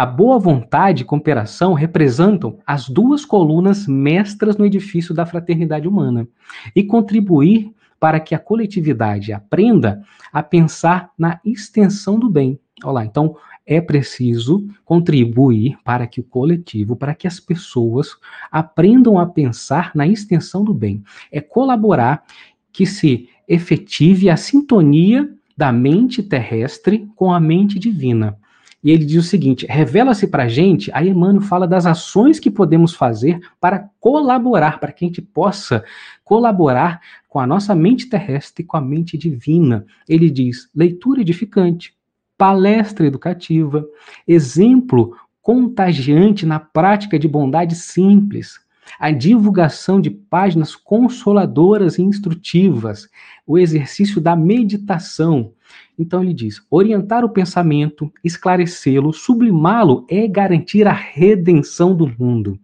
[0.00, 6.26] A boa vontade e cooperação representam as duas colunas mestras no edifício da fraternidade humana
[6.74, 7.70] e contribuir
[8.00, 12.58] para que a coletividade aprenda a pensar na extensão do bem.
[12.82, 13.36] Olha lá, então
[13.66, 18.16] é preciso contribuir para que o coletivo, para que as pessoas
[18.50, 21.04] aprendam a pensar na extensão do bem.
[21.30, 22.24] É colaborar
[22.72, 28.39] que se efetive a sintonia da mente terrestre com a mente divina.
[28.82, 32.50] E ele diz o seguinte: revela-se para a gente, aí Emmanuel fala das ações que
[32.50, 35.84] podemos fazer para colaborar, para que a gente possa
[36.24, 39.84] colaborar com a nossa mente terrestre e com a mente divina.
[40.08, 41.94] Ele diz: leitura edificante,
[42.38, 43.86] palestra educativa,
[44.26, 48.60] exemplo contagiante na prática de bondade simples,
[48.98, 53.08] a divulgação de páginas consoladoras e instrutivas,
[53.46, 55.52] o exercício da meditação.
[55.98, 62.58] Então ele diz: orientar o pensamento, esclarecê-lo, sublimá-lo é garantir a redenção do mundo.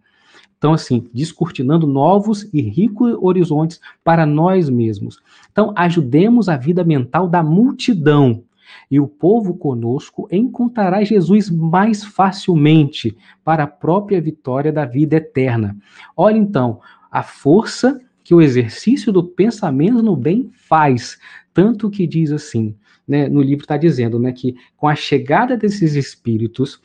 [0.57, 5.19] Então, assim, descortinando novos e ricos horizontes para nós mesmos.
[5.51, 8.43] Então, ajudemos a vida mental da multidão,
[8.89, 15.77] e o povo conosco encontrará Jesus mais facilmente para a própria vitória da vida eterna.
[16.15, 16.79] Olha então,
[17.11, 21.17] a força que o exercício do pensamento no bem faz,
[21.53, 22.75] tanto que diz assim,
[23.07, 26.81] né, no livro está dizendo, né, que com a chegada desses espíritos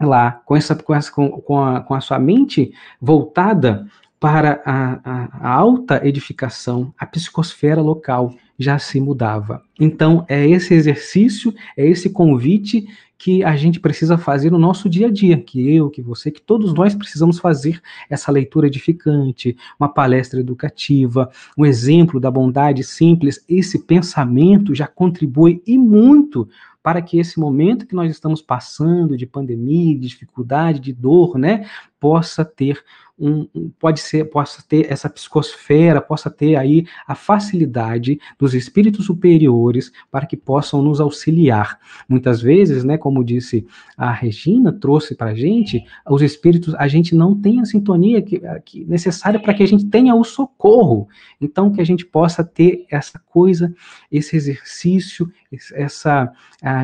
[0.00, 3.86] lá, com essa, com, essa, com, com, a, com a sua mente voltada
[4.20, 9.62] para a, a, a alta edificação, a psicosfera local já se mudava.
[9.78, 12.86] Então, é esse exercício, é esse convite
[13.18, 16.40] que a gente precisa fazer no nosso dia a dia, que eu, que você, que
[16.40, 23.44] todos nós precisamos fazer essa leitura edificante, uma palestra educativa, um exemplo da bondade simples,
[23.48, 26.48] esse pensamento já contribui e muito
[26.88, 31.68] para que esse momento que nós estamos passando de pandemia, de dificuldade, de dor, né,
[32.00, 32.82] possa ter
[33.18, 39.90] um, pode ser, possa ter essa psicosfera, possa ter aí a facilidade dos espíritos superiores
[40.10, 41.80] para que possam nos auxiliar.
[42.08, 43.66] Muitas vezes, né, como disse
[43.96, 48.40] a Regina, trouxe para a gente, os espíritos, a gente não tem a sintonia que,
[48.64, 51.08] que necessária para que a gente tenha o socorro.
[51.40, 53.74] Então, que a gente possa ter essa coisa,
[54.12, 55.30] esse exercício,
[55.74, 56.32] essa,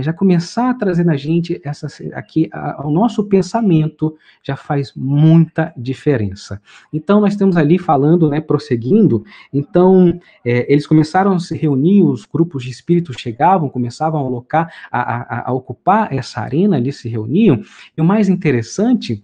[0.02, 5.72] já começar a trazer na gente essa, aqui, a, o nosso pensamento já faz muita
[5.76, 6.60] diferença diferença.
[6.92, 12.26] Então, nós estamos ali falando, né, prosseguindo, então, é, eles começaram a se reunir, os
[12.26, 17.08] grupos de espíritos chegavam, começavam a, alocar, a, a, a ocupar essa arena, ali se
[17.08, 17.62] reuniam,
[17.96, 19.22] e o mais interessante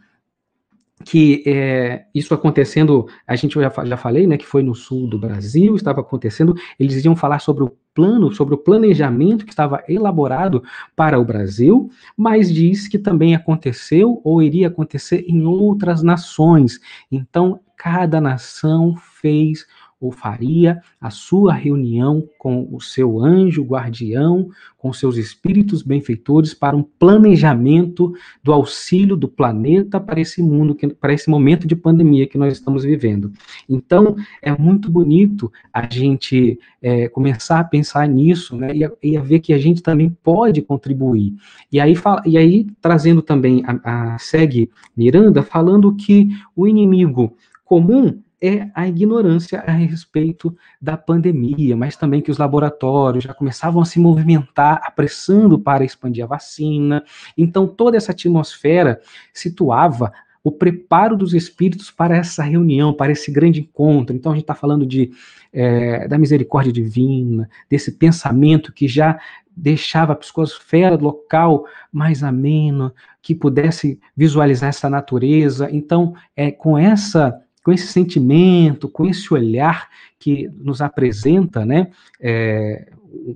[1.04, 5.18] que é, isso acontecendo, a gente já, já falei, né, que foi no sul do
[5.18, 10.62] Brasil, estava acontecendo, eles iam falar sobre o plano, sobre o planejamento que estava elaborado
[10.94, 16.78] para o Brasil, mas diz que também aconteceu ou iria acontecer em outras nações.
[17.10, 19.66] Então, cada nação fez
[20.00, 24.48] ou faria a sua reunião com o seu anjo guardião,
[24.78, 31.12] com seus espíritos benfeitores para um planejamento do auxílio do planeta para esse mundo, para
[31.12, 33.30] esse momento de pandemia que nós estamos vivendo.
[33.68, 39.16] Então, é muito bonito a gente é, começar a pensar nisso, né, e a, e
[39.18, 41.34] a, ver que a gente também pode contribuir.
[41.70, 41.94] E aí,
[42.24, 48.88] e aí trazendo também a, a segue Miranda, falando que o inimigo comum é a
[48.88, 54.80] ignorância a respeito da pandemia, mas também que os laboratórios já começavam a se movimentar,
[54.84, 57.04] apressando para expandir a vacina.
[57.36, 59.00] Então, toda essa atmosfera
[59.34, 60.12] situava
[60.42, 64.16] o preparo dos espíritos para essa reunião, para esse grande encontro.
[64.16, 65.10] Então, a gente está falando de,
[65.52, 69.20] é, da misericórdia divina, desse pensamento que já
[69.54, 75.68] deixava a psicosfera local mais amena, que pudesse visualizar essa natureza.
[75.70, 77.38] Então, é com essa
[77.70, 82.90] com esse sentimento, com esse olhar que nos apresenta, né, é,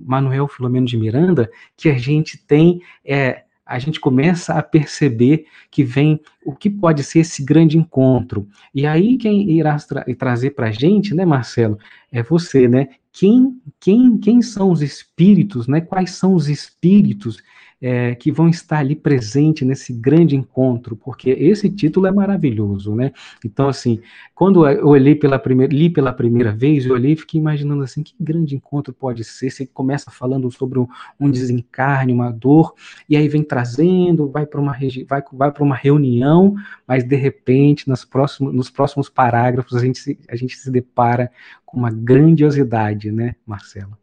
[0.05, 5.85] Manuel Filomeno de Miranda, que a gente tem, é, a gente começa a perceber que
[5.85, 8.45] vem o que pode ser esse grande encontro.
[8.73, 11.77] E aí quem irá tra trazer para a gente, né, Marcelo,
[12.11, 12.89] é você, né?
[13.17, 15.79] Quem, quem, quem são os espíritos, né?
[15.79, 17.41] Quais são os espíritos
[17.81, 23.11] é, que vão estar ali presente nesse grande encontro, porque esse título é maravilhoso, né?
[23.43, 24.01] Então, assim,
[24.33, 28.01] quando eu olhei pela primeira, li pela primeira vez, eu olhei e fiquei imaginando assim,
[28.01, 29.49] que grande encontro pode ser?
[29.49, 32.73] Você começa falando sobre um, desencarne, uma dor,
[33.07, 34.75] e aí vem trazendo, vai para uma
[35.07, 36.55] vai, vai uma reunião,
[36.87, 41.29] mas de repente, nas próximos, nos próximos parágrafos, a gente, se, a gente se depara
[41.65, 43.97] com uma grandiosidade, né, Marcelo?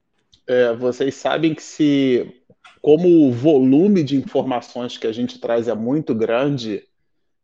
[0.47, 2.43] É, vocês sabem que se
[2.83, 6.83] como o volume de informações que a gente traz é muito grande,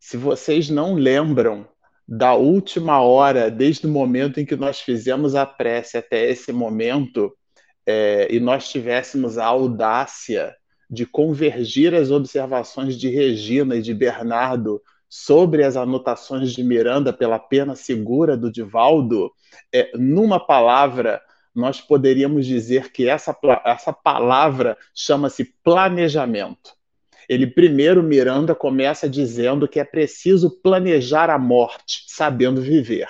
[0.00, 1.64] se vocês não lembram
[2.06, 7.32] da última hora, desde o momento em que nós fizemos a prece até esse momento,
[7.86, 10.54] é, e nós tivéssemos a audácia
[10.90, 17.38] de convergir as observações de Regina e de Bernardo sobre as anotações de Miranda pela
[17.38, 19.32] pena segura do Divaldo,
[19.72, 21.20] é, numa palavra,
[21.54, 26.76] nós poderíamos dizer que essa, essa palavra chama-se planejamento.
[27.28, 33.08] Ele primeiro, Miranda, começa dizendo que é preciso planejar a morte, sabendo viver.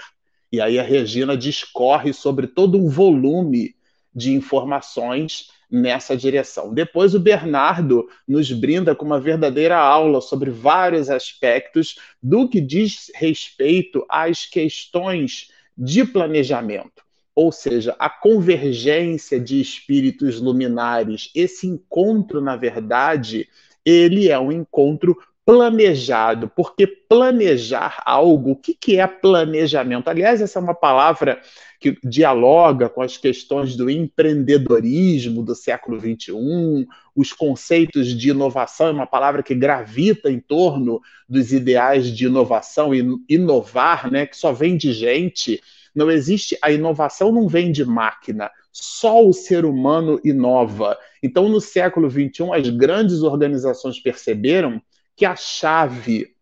[0.51, 3.77] E aí a Regina discorre sobre todo um volume
[4.15, 6.73] de informações nessa direção.
[6.73, 13.11] Depois o Bernardo nos brinda com uma verdadeira aula sobre vários aspectos do que diz
[13.15, 17.09] respeito às questões de planejamento
[17.39, 23.49] ou seja, a convergência de espíritos luminares, esse encontro, na verdade,
[23.85, 25.17] ele é um encontro
[25.49, 30.09] planejado, porque planejar algo, o que, que é planejamento?
[30.09, 31.41] Aliás, essa é uma palavra
[31.81, 36.87] que dialoga com as questões do empreendedorismo do século XXI,
[37.17, 42.95] os conceitos de inovação, é uma palavra que gravita em torno dos ideais de inovação
[42.95, 45.63] e inovar, né, que só vem de gente
[45.95, 50.97] não existe, a inovação não vem de máquina, só o ser humano inova.
[51.23, 54.81] Então, no século XXI, as grandes organizações perceberam
[55.19, 56.33] que a chave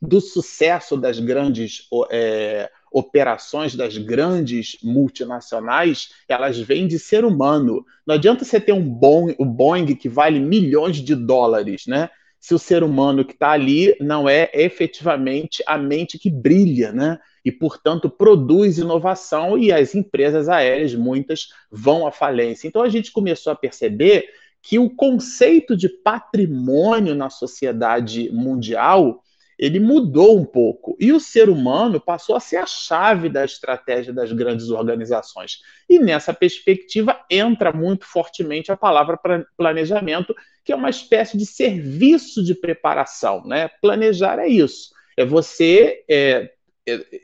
[0.00, 7.84] do sucesso das grandes é, operações das grandes multinacionais, elas vêm de ser humano.
[8.06, 12.08] Não adianta você ter um Boeing, o Boeing que vale milhões de dólares, né?
[12.40, 17.18] Se o ser humano que está ali não é efetivamente a mente que brilha, né?
[17.44, 22.68] e, portanto, produz inovação e as empresas aéreas, muitas, vão à falência.
[22.68, 24.28] Então, a gente começou a perceber
[24.62, 29.22] que o conceito de patrimônio na sociedade mundial
[29.60, 34.10] ele mudou um pouco e o ser humano passou a ser a chave da estratégia
[34.10, 35.60] das grandes organizações.
[35.86, 39.20] E nessa perspectiva entra muito fortemente a palavra
[39.58, 40.34] planejamento,
[40.64, 43.44] que é uma espécie de serviço de preparação.
[43.44, 43.68] Né?
[43.82, 46.50] Planejar é isso, é você é,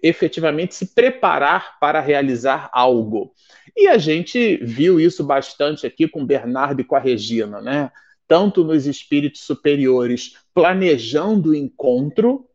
[0.02, 3.32] efetivamente se preparar para realizar algo.
[3.76, 7.90] E a gente viu isso bastante aqui com Bernardo e com a Regina, né?
[8.26, 12.46] Tanto nos espíritos superiores planejando o encontro,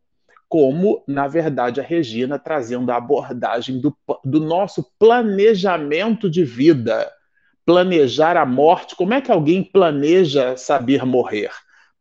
[0.48, 7.10] como, na verdade, a Regina trazendo a abordagem do, do nosso planejamento de vida.
[7.64, 8.94] Planejar a morte.
[8.96, 11.50] Como é que alguém planeja saber morrer?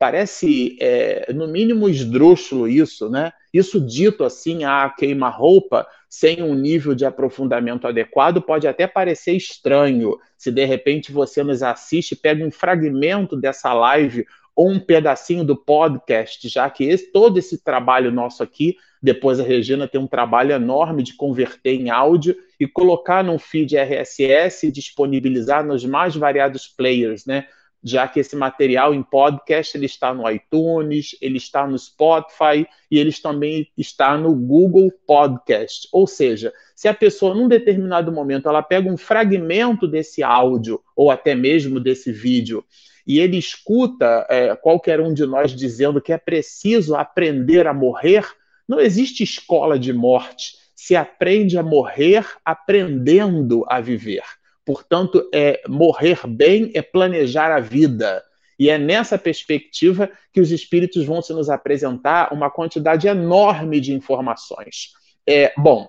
[0.01, 3.31] Parece, é, no mínimo, esdrúxulo isso, né?
[3.53, 10.17] Isso dito assim, a queima-roupa, sem um nível de aprofundamento adequado, pode até parecer estranho.
[10.35, 14.25] Se de repente você nos assiste, pega um fragmento dessa live
[14.55, 19.43] ou um pedacinho do podcast, já que esse, todo esse trabalho nosso aqui, depois a
[19.43, 24.71] Regina tem um trabalho enorme de converter em áudio e colocar num feed RSS e
[24.71, 27.45] disponibilizar nos mais variados players, né?
[27.83, 32.99] Já que esse material em podcast ele está no iTunes, ele está no Spotify e
[32.99, 35.87] ele também está no Google Podcast.
[35.91, 41.09] Ou seja, se a pessoa num determinado momento ela pega um fragmento desse áudio ou
[41.09, 42.63] até mesmo desse vídeo
[43.05, 48.25] e ele escuta é, qualquer um de nós dizendo que é preciso aprender a morrer,
[48.67, 50.55] não existe escola de morte.
[50.75, 54.23] Se aprende a morrer aprendendo a viver.
[54.65, 58.23] Portanto, é morrer bem é planejar a vida.
[58.59, 63.91] E é nessa perspectiva que os espíritos vão se nos apresentar uma quantidade enorme de
[63.91, 64.93] informações.
[65.27, 65.87] É, bom,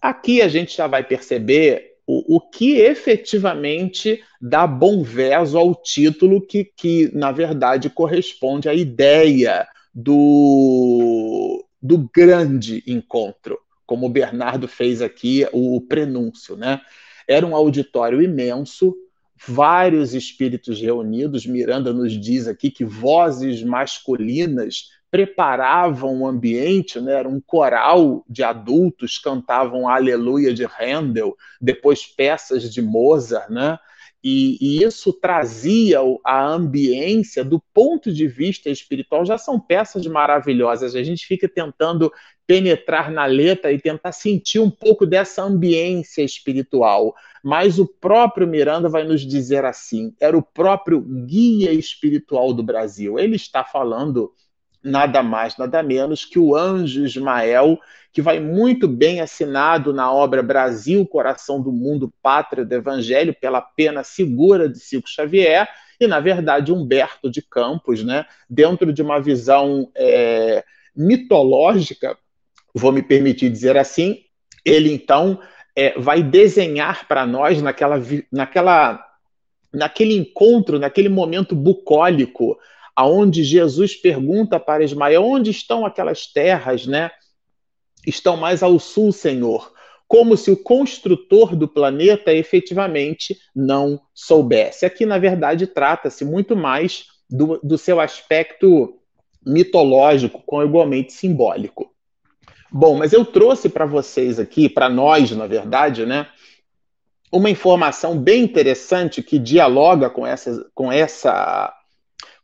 [0.00, 6.40] aqui a gente já vai perceber o, o que efetivamente dá bom verso ao título
[6.40, 15.02] que, que, na verdade, corresponde à ideia do, do grande encontro, como o Bernardo fez
[15.02, 16.80] aqui o prenúncio, né?
[17.26, 18.94] Era um auditório imenso,
[19.46, 21.46] vários espíritos reunidos.
[21.46, 27.14] Miranda nos diz aqui que vozes masculinas preparavam o ambiente, né?
[27.14, 33.78] era um coral de adultos, cantavam Aleluia de Handel, depois peças de Mozart, né?
[34.28, 39.24] E, e, isso trazia a ambiência do ponto de vista espiritual.
[39.24, 40.96] Já são peças maravilhosas.
[40.96, 42.12] A gente fica tentando
[42.44, 47.14] penetrar na letra e tentar sentir um pouco dessa ambiência espiritual.
[47.40, 53.20] Mas o próprio Miranda vai nos dizer assim: era o próprio guia espiritual do Brasil.
[53.20, 54.32] Ele está falando
[54.82, 57.78] nada mais, nada menos que o anjo Ismael,
[58.12, 63.60] que vai muito bem assinado na obra Brasil, Coração do Mundo, Pátria do Evangelho, pela
[63.60, 65.68] pena segura de Chico Xavier,
[66.00, 70.64] e, na verdade, Humberto de Campos, né, dentro de uma visão é,
[70.94, 72.16] mitológica,
[72.74, 74.20] vou me permitir dizer assim,
[74.64, 75.40] ele então
[75.74, 78.00] é, vai desenhar para nós naquela,
[78.32, 79.04] naquela,
[79.72, 82.58] naquele encontro, naquele momento bucólico,
[82.96, 87.10] aonde Jesus pergunta para Ismael onde estão aquelas terras, né?
[88.06, 89.72] Estão mais ao sul, Senhor.
[90.08, 94.86] Como se o construtor do planeta efetivamente não soubesse.
[94.86, 98.98] Aqui, na verdade, trata-se muito mais do, do seu aspecto
[99.44, 101.92] mitológico, com igualmente simbólico.
[102.70, 106.26] Bom, mas eu trouxe para vocês aqui, para nós, na verdade, né,
[107.30, 111.75] uma informação bem interessante que dialoga com essa, com essa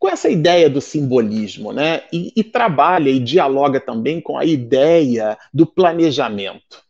[0.02, 2.02] com essa ideia do simbolismo, né?
[2.12, 6.82] E, e trabalha e dialoga também com a ideia do planejamento.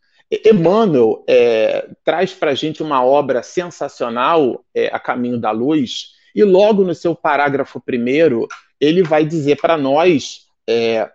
[0.47, 6.43] Emmanuel é, traz para a gente uma obra sensacional, é, A Caminho da Luz, e
[6.43, 8.49] logo no seu parágrafo primeiro,
[8.81, 11.11] ele vai dizer para nós: é,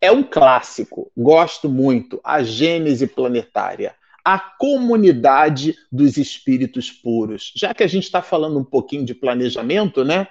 [0.00, 7.52] é um clássico, gosto muito, a Gênese Planetária, a comunidade dos espíritos puros.
[7.54, 10.26] Já que a gente está falando um pouquinho de planejamento, né?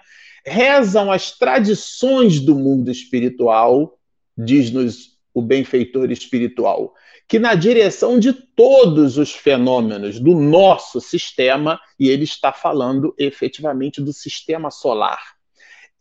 [0.46, 3.98] Rezam as tradições do mundo espiritual,
[4.38, 6.94] diz-nos o benfeitor espiritual,
[7.28, 14.02] que na direção de todos os fenômenos do nosso sistema, e ele está falando efetivamente
[14.02, 15.20] do sistema solar,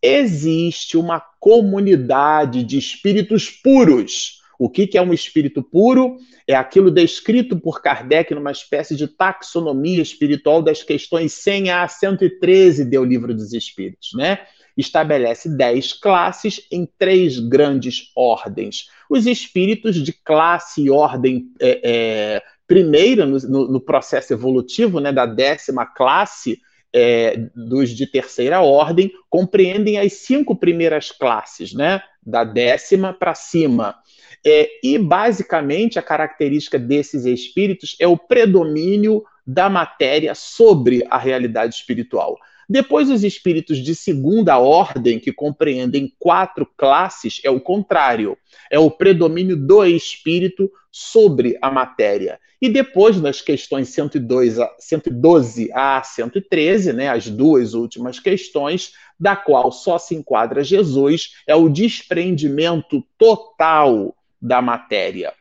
[0.03, 6.19] existe uma comunidade de espíritos puros o que, que é um espírito puro?
[6.47, 12.85] É aquilo descrito por Kardec numa espécie de taxonomia espiritual das questões 100 a 113
[12.85, 14.39] do Livro dos Espíritos, né?
[14.77, 18.87] Estabelece dez classes em três grandes ordens.
[19.11, 25.27] Os espíritos de classe e ordem é, é, primeira no, no, processo evolutivo, né, da
[25.27, 26.61] décima classe,
[26.95, 32.03] é, dos de terceira ordem, compreendem as cinco primeiras classes, né?
[32.25, 33.97] Da décima para cima.
[34.45, 41.75] É, e, basicamente, a característica desses espíritos é o predomínio da matéria sobre a realidade
[41.75, 42.37] espiritual.
[42.73, 48.35] Depois, os espíritos de segunda ordem, que compreendem quatro classes, é o contrário.
[48.71, 52.41] É o predomínio do espírito sobre a matéria.
[52.63, 59.37] E depois, nas questões 102 a, 112 a 113, né, as duas últimas questões, da
[59.37, 65.35] qual só se enquadra Jesus, é o desprendimento total da matéria.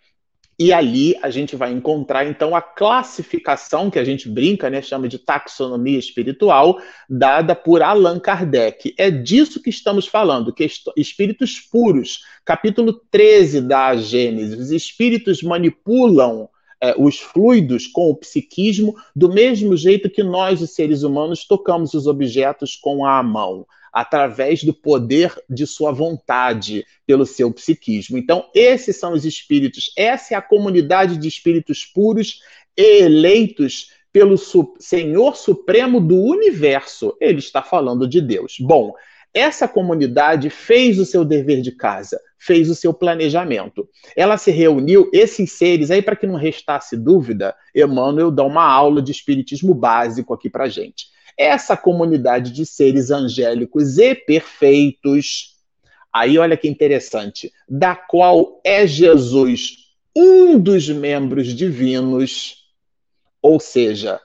[0.61, 5.07] E ali a gente vai encontrar então a classificação que a gente brinca, né, chama
[5.07, 8.93] de taxonomia espiritual, dada por Allan Kardec.
[8.95, 16.47] É disso que estamos falando, que espíritos puros, capítulo 13 da Gênesis, os espíritos manipulam
[16.79, 21.95] é, os fluidos com o psiquismo do mesmo jeito que nós, os seres humanos, tocamos
[21.95, 28.17] os objetos com a mão através do poder de sua vontade, pelo seu psiquismo.
[28.17, 32.39] Então, esses são os espíritos, essa é a comunidade de espíritos puros
[32.77, 34.37] eleitos pelo
[34.79, 37.15] Senhor Supremo do universo.
[37.19, 38.55] Ele está falando de Deus.
[38.59, 38.93] Bom,
[39.33, 43.87] essa comunidade fez o seu dever de casa, fez o seu planejamento.
[44.15, 49.01] Ela se reuniu, esses seres, aí para que não restasse dúvida, Emmanuel dá uma aula
[49.01, 55.55] de espiritismo básico aqui para gente essa comunidade de seres angélicos e perfeitos,
[56.13, 59.81] aí olha que interessante, da qual é Jesus
[60.15, 62.65] um dos membros divinos,
[63.41, 64.19] ou seja,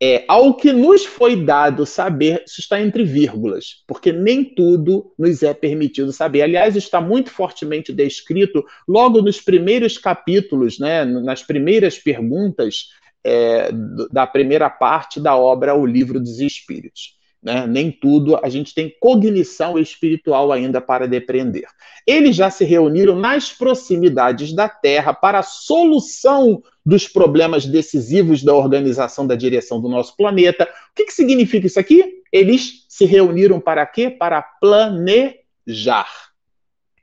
[0.00, 5.42] é, ao que nos foi dado saber, isso está entre vírgulas, porque nem tudo nos
[5.42, 6.42] é permitido saber.
[6.42, 12.90] Aliás, está muito fortemente descrito logo nos primeiros capítulos, né, nas primeiras perguntas
[13.24, 13.70] é,
[14.10, 17.18] da primeira parte da obra O Livro dos Espíritos.
[17.42, 17.66] Né?
[17.66, 21.66] Nem tudo a gente tem cognição espiritual ainda para depreender.
[22.06, 28.54] Eles já se reuniram nas proximidades da Terra para a solução dos problemas decisivos da
[28.54, 30.64] organização da direção do nosso planeta.
[30.64, 32.22] O que, que significa isso aqui?
[32.32, 34.10] Eles se reuniram para quê?
[34.10, 36.08] Para planejar.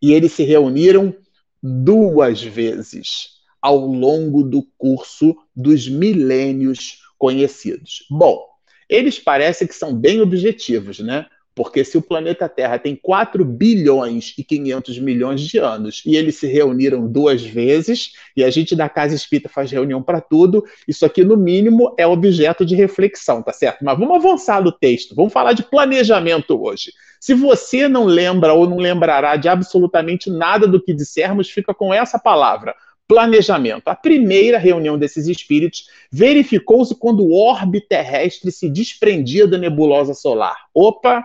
[0.02, 1.16] E eles se reuniram
[1.64, 3.35] duas vezes
[3.66, 8.06] ao longo do curso dos milênios conhecidos.
[8.12, 8.46] Bom,
[8.88, 11.26] eles parecem que são bem objetivos, né?
[11.56, 16.36] Porque se o planeta Terra tem 4 bilhões e 500 milhões de anos e eles
[16.36, 21.04] se reuniram duas vezes, e a gente da Casa Espírita faz reunião para tudo, isso
[21.04, 23.84] aqui, no mínimo, é objeto de reflexão, tá certo?
[23.84, 26.92] Mas vamos avançar no texto, vamos falar de planejamento hoje.
[27.20, 31.92] Se você não lembra ou não lembrará de absolutamente nada do que dissermos, fica com
[31.92, 32.76] essa palavra:
[33.08, 33.88] planejamento.
[33.88, 40.58] A primeira reunião desses espíritos verificou-se quando o orbe terrestre se desprendia da nebulosa solar.
[40.74, 41.24] Opa!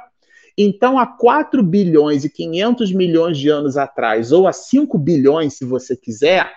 [0.56, 5.64] Então, há 4 bilhões e 500 milhões de anos atrás, ou há 5 bilhões, se
[5.64, 6.52] você quiser,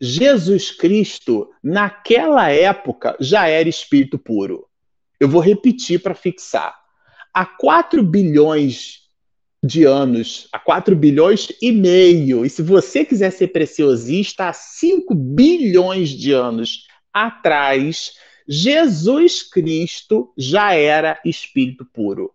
[0.00, 4.66] Jesus Cristo, naquela época, já era espírito puro.
[5.20, 6.74] Eu vou repetir para fixar.
[7.34, 9.07] Há 4 bilhões
[9.62, 12.44] de anos, a 4 bilhões e meio.
[12.44, 18.12] E se você quiser ser preciosista, há 5 bilhões de anos atrás,
[18.48, 22.32] Jesus Cristo já era espírito puro.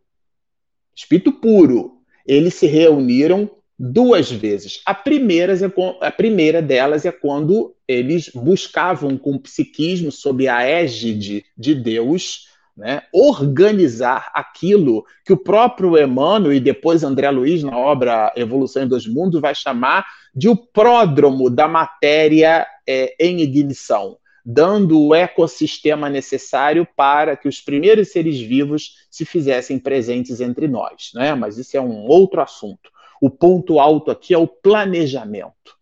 [0.95, 1.97] Espírito puro.
[2.25, 3.49] Eles se reuniram
[3.79, 4.81] duas vezes.
[4.85, 10.63] A primeira, é a primeira delas é quando eles buscavam com o psiquismo, sob a
[10.63, 17.77] égide de Deus, né, organizar aquilo que o próprio Emmanuel e depois André Luiz, na
[17.77, 20.05] obra Evolução em Dois Mundos, vai chamar
[20.35, 27.61] de o pródromo da matéria é, em ignição, dando o ecossistema necessário para que os
[27.61, 31.11] primeiros seres vivos se fizessem presentes entre nós.
[31.13, 31.35] Né?
[31.35, 32.91] Mas isso é um outro assunto.
[33.21, 35.77] O ponto alto aqui é o planejamento.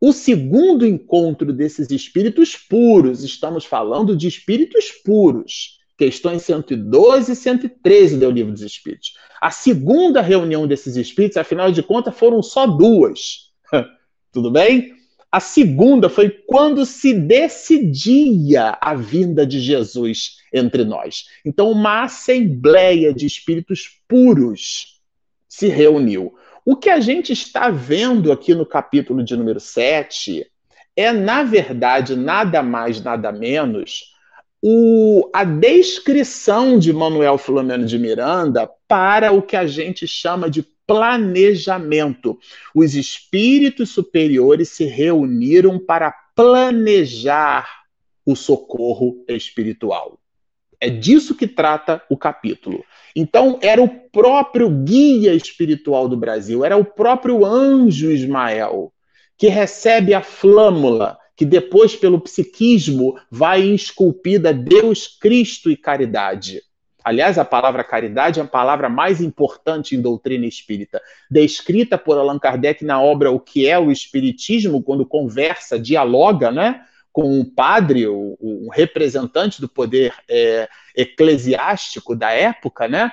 [0.00, 8.18] O segundo encontro desses espíritos puros, estamos falando de espíritos puros, questões 112 e 113
[8.18, 9.14] do Livro dos Espíritos.
[9.40, 13.50] A segunda reunião desses espíritos, afinal de contas, foram só duas.
[14.32, 14.94] Tudo bem?
[15.30, 21.24] A segunda foi quando se decidia a vinda de Jesus entre nós.
[21.44, 25.00] Então, uma assembleia de espíritos puros
[25.48, 26.34] se reuniu.
[26.64, 30.46] O que a gente está vendo aqui no capítulo de número 7
[30.94, 34.11] é, na verdade, nada mais, nada menos
[34.62, 40.62] o, a descrição de Manuel Filomeno de Miranda para o que a gente chama de
[40.86, 42.38] planejamento.
[42.72, 47.68] Os espíritos superiores se reuniram para planejar
[48.24, 50.18] o socorro espiritual.
[50.80, 52.84] É disso que trata o capítulo.
[53.16, 58.92] Então, era o próprio guia espiritual do Brasil, era o próprio anjo Ismael,
[59.36, 66.62] que recebe a flâmula que depois, pelo psiquismo, vai esculpida Deus, Cristo e caridade.
[67.04, 71.00] Aliás, a palavra caridade é a palavra mais importante em doutrina espírita,
[71.30, 76.82] descrita por Allan Kardec na obra O que é o Espiritismo, quando conversa, dialoga né,
[77.12, 83.12] com um padre, um representante do poder é, eclesiástico da época, né?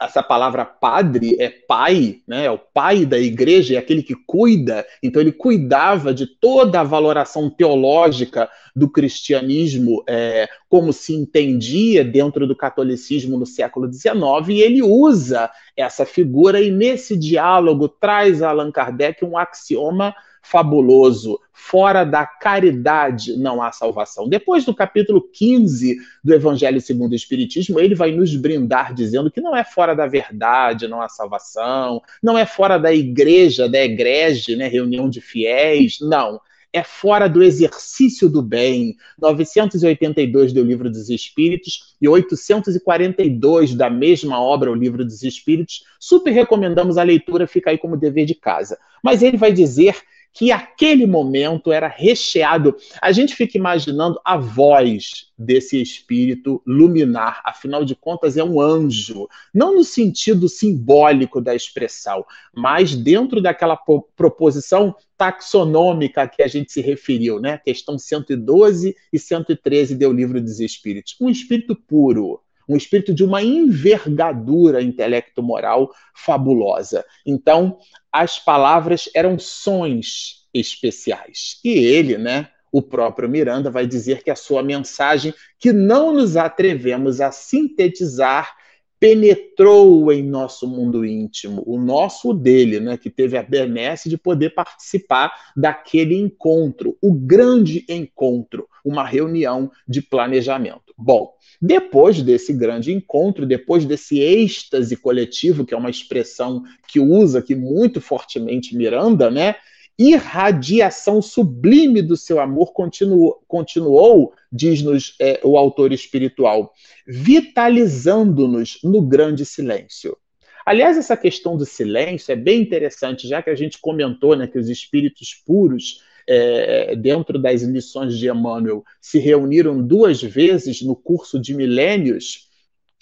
[0.00, 2.46] Essa palavra padre é pai, né?
[2.46, 4.84] É o pai da igreja, é aquele que cuida.
[5.02, 12.46] Então ele cuidava de toda a valoração teológica do cristianismo, é, como se entendia dentro
[12.46, 14.14] do catolicismo no século XIX,
[14.48, 20.14] e ele usa essa figura e nesse diálogo traz a Allan Kardec um axioma
[20.44, 21.40] fabuloso.
[21.52, 24.28] Fora da caridade não há salvação.
[24.28, 29.40] Depois do capítulo 15 do Evangelho segundo o Espiritismo, ele vai nos brindar dizendo que
[29.40, 34.54] não é fora da verdade, não há salvação, não é fora da igreja, da egrege,
[34.56, 36.40] né, reunião de fiéis, não
[36.74, 38.96] é fora do exercício do bem.
[39.16, 45.84] 982 do Livro dos Espíritos e 842 da mesma obra, o Livro dos Espíritos.
[46.00, 48.76] Super recomendamos a leitura, fica aí como dever de casa.
[49.00, 49.96] Mas ele vai dizer
[50.34, 52.76] que aquele momento era recheado.
[53.00, 59.28] A gente fica imaginando a voz desse espírito luminar, afinal de contas, é um anjo,
[59.52, 63.78] não no sentido simbólico da expressão, mas dentro daquela
[64.16, 67.58] proposição taxonômica que a gente se referiu, né?
[67.58, 71.16] Questão 112 e 113 do livro dos espíritos.
[71.20, 77.04] Um espírito puro, um espírito de uma envergadura intelecto-moral fabulosa.
[77.26, 77.78] Então,
[78.10, 81.58] as palavras eram sons especiais.
[81.64, 86.36] E ele, né, o próprio Miranda, vai dizer que a sua mensagem, que não nos
[86.36, 88.56] atrevemos a sintetizar,
[89.04, 94.54] penetrou em nosso mundo íntimo, o nosso dele, né, que teve a benesse de poder
[94.54, 100.94] participar daquele encontro, o grande encontro, uma reunião de planejamento.
[100.96, 107.40] Bom, depois desse grande encontro, depois desse êxtase coletivo, que é uma expressão que usa
[107.40, 109.56] aqui muito fortemente Miranda, né?
[109.98, 116.72] Irradiação sublime do seu amor continuou, continuou diz-nos é, o autor espiritual,
[117.06, 120.16] vitalizando-nos no grande silêncio.
[120.64, 124.58] Aliás, essa questão do silêncio é bem interessante, já que a gente comentou né, que
[124.58, 131.38] os espíritos puros é, dentro das lições de Emmanuel, se reuniram duas vezes no curso
[131.38, 132.48] de milênios,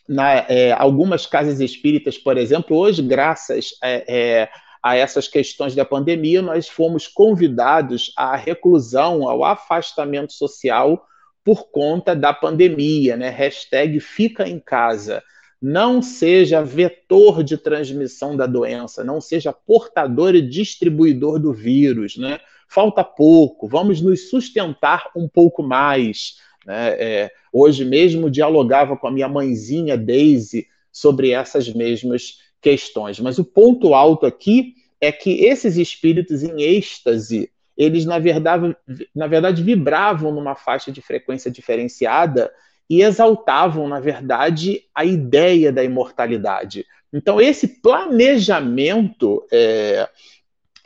[0.08, 4.48] na, é, algumas casas espíritas, por exemplo, hoje, graças é, é,
[4.82, 11.06] a essas questões da pandemia, nós fomos convidados à reclusão, ao afastamento social
[11.44, 13.28] por conta da pandemia, né?
[13.28, 15.22] Hashtag fica em casa.
[15.60, 22.40] Não seja vetor de transmissão da doença, não seja portador e distribuidor do vírus, né?
[22.72, 26.38] falta pouco, vamos nos sustentar um pouco mais.
[26.64, 26.88] Né?
[26.98, 33.20] É, hoje mesmo dialogava com a minha mãezinha Daisy sobre essas mesmas questões.
[33.20, 38.76] Mas o ponto alto aqui é que esses espíritos em êxtase, eles na verdade,
[39.14, 42.50] na verdade vibravam numa faixa de frequência diferenciada
[42.88, 46.86] e exaltavam, na verdade, a ideia da imortalidade.
[47.12, 50.08] Então, esse planejamento é,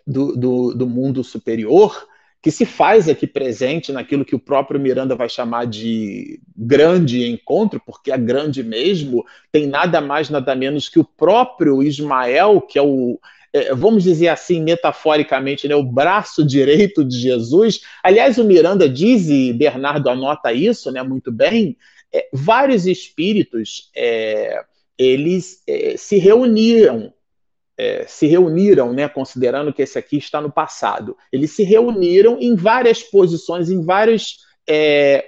[0.06, 2.06] do, do, do mundo superior
[2.46, 7.82] que se faz aqui presente naquilo que o próprio Miranda vai chamar de grande encontro,
[7.84, 12.82] porque é grande mesmo, tem nada mais, nada menos que o próprio Ismael, que é
[12.82, 13.18] o,
[13.52, 17.80] é, vamos dizer assim, metaforicamente, né, o braço direito de Jesus.
[18.00, 21.76] Aliás, o Miranda diz, e Bernardo anota isso né, muito bem,
[22.14, 24.62] é, vários espíritos é,
[24.96, 27.12] eles é, se reuniram
[27.78, 32.54] é, se reuniram, né, considerando que esse aqui está no passado, eles se reuniram em
[32.54, 35.24] várias posições, em vários, é,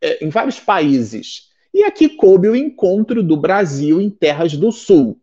[0.00, 1.50] é, em vários países.
[1.72, 5.18] E aqui coube o encontro do Brasil em Terras do Sul.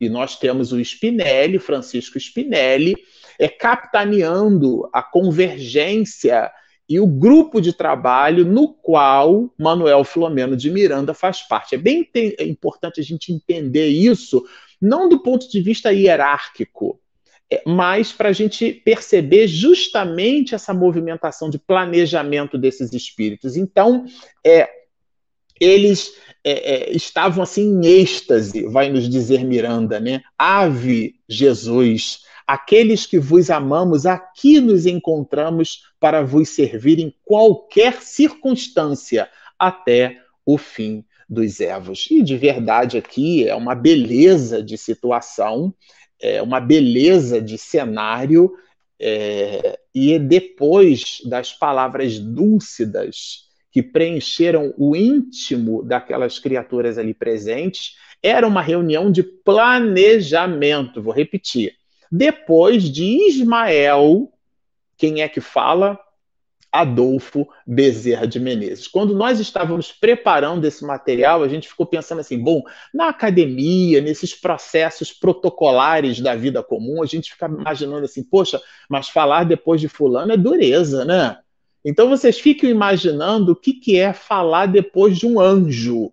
[0.00, 2.94] E nós temos o Spinelli, Francisco Spinelli,
[3.38, 6.50] é, capitaneando a convergência
[6.88, 11.74] e o grupo de trabalho no qual Manuel Filomeno de Miranda faz parte.
[11.74, 12.08] É bem
[12.40, 14.44] importante a gente entender isso,
[14.80, 17.00] não do ponto de vista hierárquico,
[17.50, 23.56] é, mas para a gente perceber justamente essa movimentação de planejamento desses espíritos.
[23.56, 24.04] Então,
[24.44, 24.68] é,
[25.60, 30.22] eles é, é, estavam assim em êxtase, vai nos dizer Miranda, né?
[30.38, 39.28] Ave Jesus, aqueles que vos amamos, aqui nos encontramos para vos servir em qualquer circunstância,
[39.58, 42.08] até o fim dos Evos.
[42.10, 45.74] E de verdade aqui é uma beleza de situação,
[46.20, 48.52] é uma beleza de cenário,
[49.00, 58.46] é, e depois das palavras dúlcidas que preencheram o íntimo daquelas criaturas ali presentes, era
[58.46, 61.02] uma reunião de planejamento.
[61.02, 61.74] Vou repetir.
[62.10, 64.32] Depois de Ismael,
[64.96, 65.98] quem é que fala?
[66.74, 68.88] Adolfo Bezerra de Menezes.
[68.88, 74.34] Quando nós estávamos preparando esse material, a gente ficou pensando assim: bom, na academia, nesses
[74.34, 79.88] processos protocolares da vida comum, a gente fica imaginando assim: poxa, mas falar depois de
[79.88, 81.38] Fulano é dureza, né?
[81.84, 86.12] Então vocês ficam imaginando o que, que é falar depois de um anjo.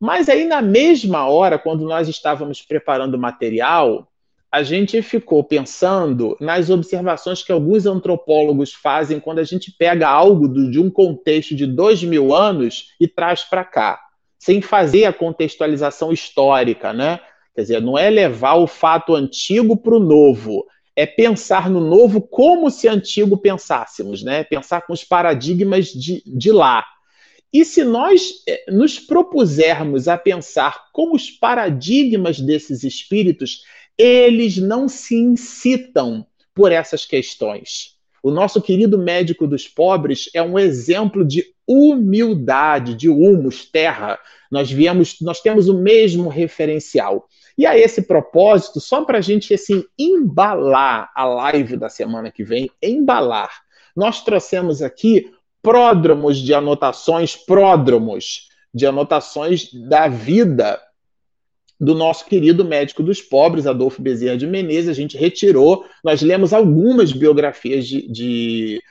[0.00, 4.08] Mas aí, na mesma hora, quando nós estávamos preparando o material,
[4.52, 10.46] a gente ficou pensando nas observações que alguns antropólogos fazem quando a gente pega algo
[10.46, 13.98] do, de um contexto de dois mil anos e traz para cá,
[14.38, 17.18] sem fazer a contextualização histórica, né?
[17.54, 22.20] Quer dizer, não é levar o fato antigo para o novo, é pensar no novo
[22.20, 24.44] como se antigo pensássemos, né?
[24.44, 26.84] Pensar com os paradigmas de, de lá.
[27.50, 33.62] E se nós eh, nos propusermos a pensar com os paradigmas desses espíritos,
[33.96, 37.96] eles não se incitam por essas questões.
[38.22, 44.18] O nosso querido médico dos pobres é um exemplo de humildade, de humus, terra.
[44.50, 47.28] Nós viemos, nós temos o mesmo referencial.
[47.58, 52.44] E a esse propósito, só para a gente assim embalar a live da semana que
[52.44, 53.50] vem, embalar,
[53.94, 60.80] nós trouxemos aqui pródromos de anotações, pródromos de anotações da vida
[61.82, 66.52] do nosso querido médico dos pobres, Adolfo Bezerra de Menezes, a gente retirou, nós lemos
[66.52, 68.82] algumas biografias de, de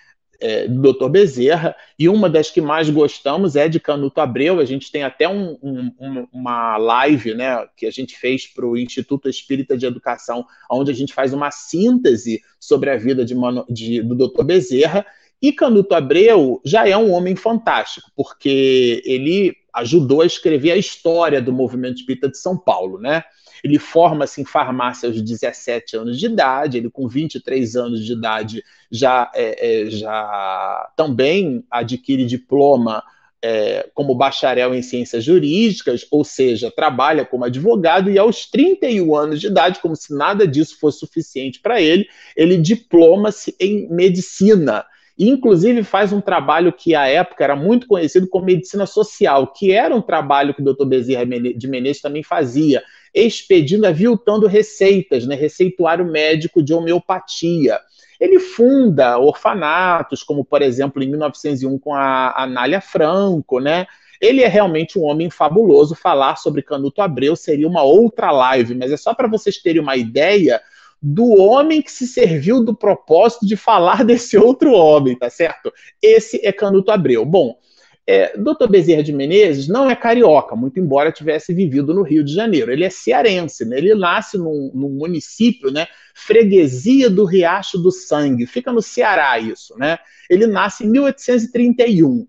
[0.42, 1.08] é, do Dr.
[1.08, 5.30] Bezerra, e uma das que mais gostamos é de Canuto Abreu, a gente tem até
[5.30, 10.46] um, um, uma live né, que a gente fez para o Instituto Espírita de Educação,
[10.70, 13.36] onde a gente faz uma síntese sobre a vida de,
[13.70, 14.44] de, do Dr.
[14.44, 15.06] Bezerra,
[15.42, 21.42] e Canuto Abreu já é um homem fantástico, porque ele ajudou a escrever a história
[21.42, 23.24] do movimento espírita de São Paulo, né?
[23.64, 28.64] Ele forma-se em farmácia aos 17 anos de idade, ele com 23 anos de idade
[28.92, 33.04] já, é, é, já também adquire diploma
[33.44, 39.42] é, como bacharel em ciências jurídicas, ou seja, trabalha como advogado, e aos 31 anos
[39.42, 44.86] de idade, como se nada disso fosse suficiente para ele, ele diploma-se em medicina
[45.30, 49.96] inclusive faz um trabalho que à época era muito conhecido como medicina social, que era
[49.96, 50.86] um trabalho que o Dr.
[50.86, 52.82] Bezerra de Menezes também fazia,
[53.14, 57.80] expedindo, aviltando receitas, né, receituário médico de homeopatia.
[58.20, 63.88] Ele funda orfanatos, como por exemplo em 1901 com a Anália Franco, né?
[64.22, 65.96] Ele é realmente um homem fabuloso.
[65.96, 69.98] Falar sobre Canuto Abreu seria uma outra live, mas é só para vocês terem uma
[69.98, 70.62] ideia
[71.02, 75.74] do homem que se serviu do propósito de falar desse outro homem, tá certo?
[76.02, 77.26] Esse é Canuto Abreu.
[77.26, 77.58] Bom,
[78.06, 78.68] é, Dr.
[78.68, 82.72] Bezerra de Menezes não é carioca, muito embora tivesse vivido no Rio de Janeiro.
[82.72, 83.78] Ele é cearense, né?
[83.78, 85.88] ele nasce num, num, município, né?
[86.14, 89.98] Freguesia do Riacho do Sangue, fica no Ceará isso, né?
[90.30, 92.28] Ele nasce em 1831.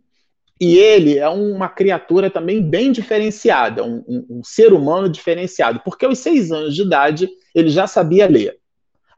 [0.61, 6.05] E ele é uma criatura também bem diferenciada, um, um, um ser humano diferenciado, porque
[6.05, 8.62] aos seis anos de idade ele já sabia ler.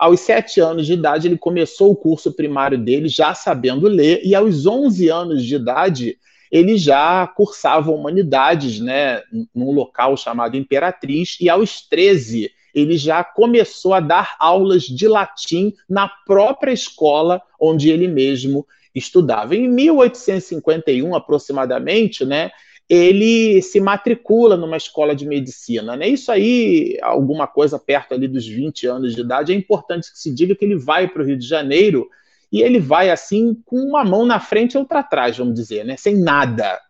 [0.05, 4.35] Aos sete anos de idade, ele começou o curso primário dele já sabendo ler, e
[4.35, 6.19] aos onze anos de idade,
[6.53, 9.23] ele já cursava humanidades, né,
[9.55, 15.73] num local chamado Imperatriz, e aos 13 ele já começou a dar aulas de latim
[15.89, 19.57] na própria escola onde ele mesmo estudava.
[19.57, 22.51] Em 1851, aproximadamente, né,
[22.89, 25.97] ele se matricula numa escola de medicina.
[25.97, 26.09] Né?
[26.09, 30.33] Isso aí, alguma coisa perto ali dos 20 anos de idade, é importante que se
[30.33, 32.09] diga que ele vai para o Rio de Janeiro
[32.53, 35.97] e ele vai assim com uma mão na frente e outra atrás, vamos dizer, né?
[35.97, 36.81] sem nada.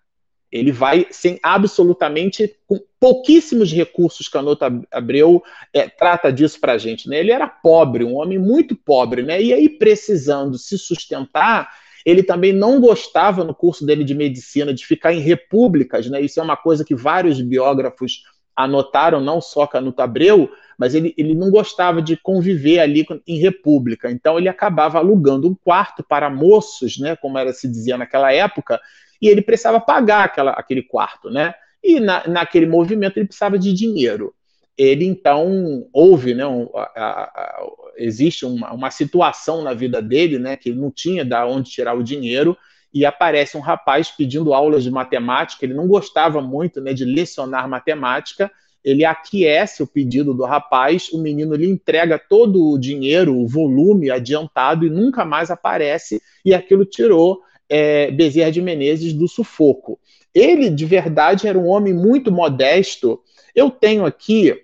[0.51, 5.43] Ele vai sem absolutamente, com pouquíssimos recursos, Canota Abreu
[5.73, 7.09] é, trata disso para a gente.
[7.09, 7.19] Né?
[7.19, 9.43] Ele era pobre, um homem muito pobre, né?
[9.43, 11.71] e aí precisando se sustentar,
[12.05, 16.21] ele também não gostava no curso dele de medicina de ficar em repúblicas, né?
[16.21, 18.25] Isso é uma coisa que vários biógrafos
[18.55, 24.11] anotaram, não só Canuto Abreu, mas ele, ele não gostava de conviver ali em república.
[24.11, 27.17] Então ele acabava alugando um quarto para moços, né?
[27.17, 28.81] Como era se dizia naquela época,
[29.21, 31.55] e ele precisava pagar aquela, aquele quarto, né?
[31.83, 34.35] E na, naquele movimento ele precisava de dinheiro
[34.77, 40.57] ele então houve, né, um, a, a, existe uma, uma, situação na vida dele, né,
[40.57, 42.57] que ele não tinha da onde tirar o dinheiro
[42.93, 45.65] e aparece um rapaz pedindo aulas de matemática.
[45.65, 48.51] Ele não gostava muito, né, de lecionar matemática.
[48.85, 54.11] Ele aquece o pedido do rapaz, o menino lhe entrega todo o dinheiro, o volume
[54.11, 56.21] adiantado e nunca mais aparece.
[56.45, 59.99] E aquilo tirou é, Bezerra de Menezes do sufoco.
[60.35, 63.21] Ele, de verdade, era um homem muito modesto.
[63.55, 64.64] Eu tenho aqui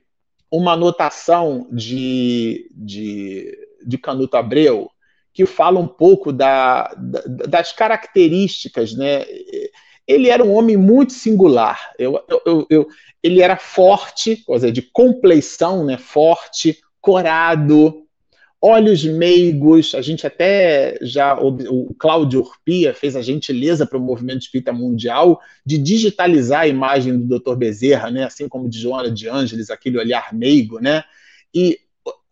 [0.50, 3.56] uma anotação de, de,
[3.86, 4.90] de Canuto Abreu
[5.32, 9.24] que fala um pouco da, da, das características, né?
[10.06, 11.92] Ele era um homem muito singular.
[11.98, 12.88] Eu, eu, eu,
[13.22, 15.96] ele era forte, seja, de compleição, né?
[15.96, 18.06] Forte, corado,
[18.60, 19.94] olhos meigos.
[19.94, 25.40] A gente até já o, Cláudio Urpia fez a gentileza para o movimento espírita mundial
[25.64, 27.54] de digitalizar a imagem do Dr.
[27.56, 28.24] Bezerra, né?
[28.24, 31.04] Assim como de Joana de Ângeles, aquele olhar meigo, né?
[31.54, 31.78] E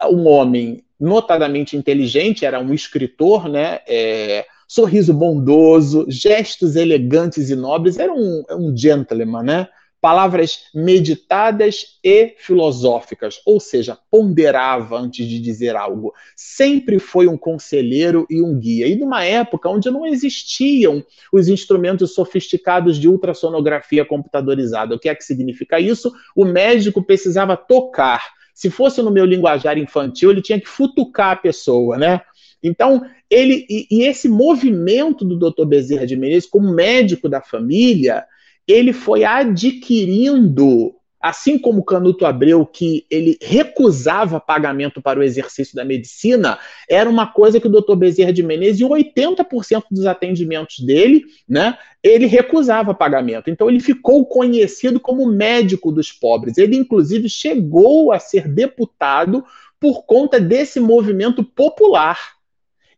[0.04, 3.80] um homem notadamente inteligente, era um escritor, né?
[3.86, 9.68] É, sorriso bondoso, gestos elegantes e nobres, era um, um gentleman, né?
[10.00, 16.12] Palavras meditadas e filosóficas, ou seja, ponderava antes de dizer algo.
[16.36, 18.86] Sempre foi um conselheiro e um guia.
[18.86, 24.94] E numa época onde não existiam os instrumentos sofisticados de ultrassonografia computadorizada.
[24.94, 26.12] O que é que significa isso?
[26.36, 31.36] O médico precisava tocar se fosse no meu linguajar infantil, ele tinha que futucar a
[31.36, 32.22] pessoa, né?
[32.60, 35.64] Então, ele e, e esse movimento do Dr.
[35.64, 38.24] Bezerra de Menezes como médico da família,
[38.68, 45.84] ele foi adquirindo assim como Canuto Abreu, que ele recusava pagamento para o exercício da
[45.84, 46.58] medicina,
[46.88, 51.76] era uma coisa que o doutor Bezerra de Menezes, em 80% dos atendimentos dele, né,
[52.02, 53.50] ele recusava pagamento.
[53.50, 56.56] Então ele ficou conhecido como médico dos pobres.
[56.56, 59.44] Ele, inclusive, chegou a ser deputado
[59.80, 62.37] por conta desse movimento popular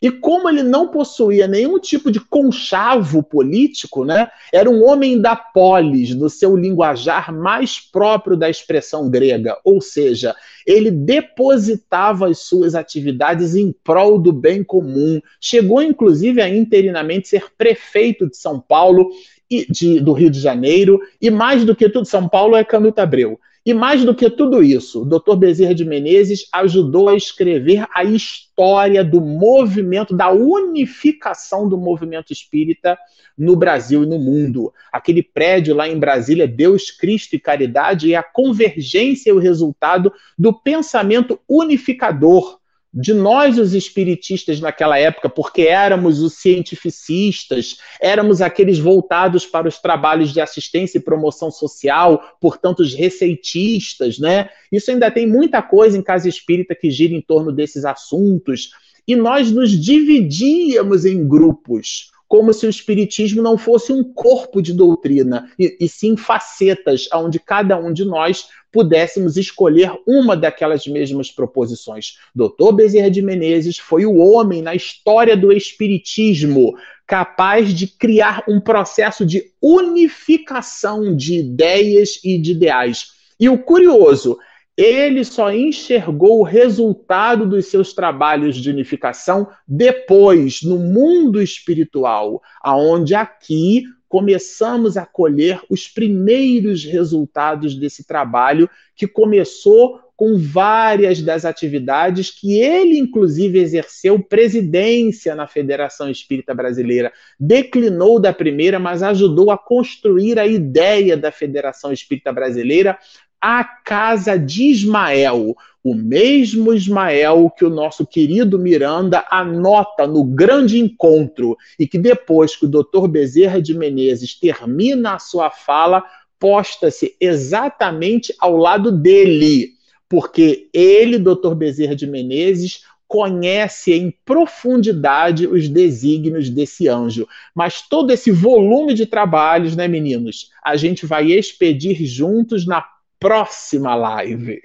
[0.00, 5.36] e como ele não possuía nenhum tipo de conchavo político, né, era um homem da
[5.36, 10.34] polis, no seu linguajar mais próprio da expressão grega, ou seja,
[10.66, 15.20] ele depositava as suas atividades em prol do bem comum.
[15.40, 19.10] Chegou, inclusive, a interinamente ser prefeito de São Paulo
[19.50, 23.00] e de, do Rio de Janeiro, e mais do que tudo, São Paulo é Canuto
[23.00, 23.38] Abreu.
[23.64, 25.36] E mais do que tudo isso, o Dr.
[25.36, 32.98] Bezerra de Menezes ajudou a escrever a história do movimento, da unificação do movimento espírita
[33.36, 34.72] no Brasil e no mundo.
[34.90, 40.10] Aquele prédio lá em Brasília, Deus, Cristo e Caridade, é a convergência e o resultado
[40.38, 42.59] do pensamento unificador
[42.92, 49.78] de nós, os espiritistas, naquela época, porque éramos os cientificistas, éramos aqueles voltados para os
[49.78, 54.50] trabalhos de assistência e promoção social, portanto, os receitistas, né?
[54.72, 58.70] Isso ainda tem muita coisa em casa espírita que gira em torno desses assuntos.
[59.06, 64.72] E nós nos dividíamos em grupos como se o espiritismo não fosse um corpo de
[64.72, 71.28] doutrina, e, e sim facetas, onde cada um de nós pudéssemos escolher uma daquelas mesmas
[71.28, 72.18] proposições.
[72.32, 78.60] Doutor Bezerra de Menezes foi o homem na história do espiritismo capaz de criar um
[78.60, 83.08] processo de unificação de ideias e de ideais.
[83.40, 84.38] E o curioso
[84.76, 93.14] ele só enxergou o resultado dos seus trabalhos de unificação depois, no mundo espiritual, aonde
[93.14, 102.30] aqui começamos a colher os primeiros resultados desse trabalho que começou com várias das atividades
[102.30, 107.10] que ele, inclusive, exerceu presidência na Federação Espírita Brasileira.
[107.38, 112.98] Declinou da primeira, mas ajudou a construir a ideia da Federação Espírita Brasileira,
[113.40, 120.78] a casa de Ismael, o mesmo Ismael que o nosso querido Miranda anota no grande
[120.78, 126.04] encontro e que depois que o doutor Bezerra de Menezes termina a sua fala,
[126.38, 129.70] posta-se exatamente ao lado dele,
[130.08, 137.26] porque ele, doutor Bezerra de Menezes, conhece em profundidade os desígnios desse anjo.
[137.54, 142.84] Mas todo esse volume de trabalhos, né, meninos, a gente vai expedir juntos na
[143.20, 144.60] próxima live.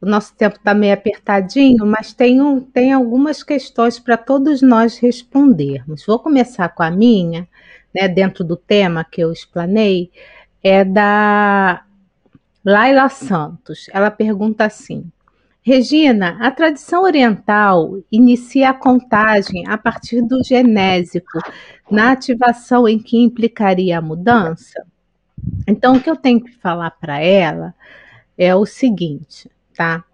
[0.00, 4.98] O nosso tempo está meio apertadinho, mas tem, um, tem algumas questões para todos nós
[4.98, 6.04] respondermos.
[6.04, 7.48] Vou começar com a minha,
[7.94, 10.10] né, dentro do tema que eu explanei,
[10.62, 11.82] é da
[12.62, 13.86] Laila Santos.
[13.94, 15.10] Ela pergunta assim:
[15.62, 21.40] Regina, a tradição oriental inicia a contagem a partir do genésico,
[21.90, 24.84] na ativação em que implicaria a mudança?
[25.66, 27.74] Então, o que eu tenho que falar para ela
[28.36, 30.04] é o seguinte, tá?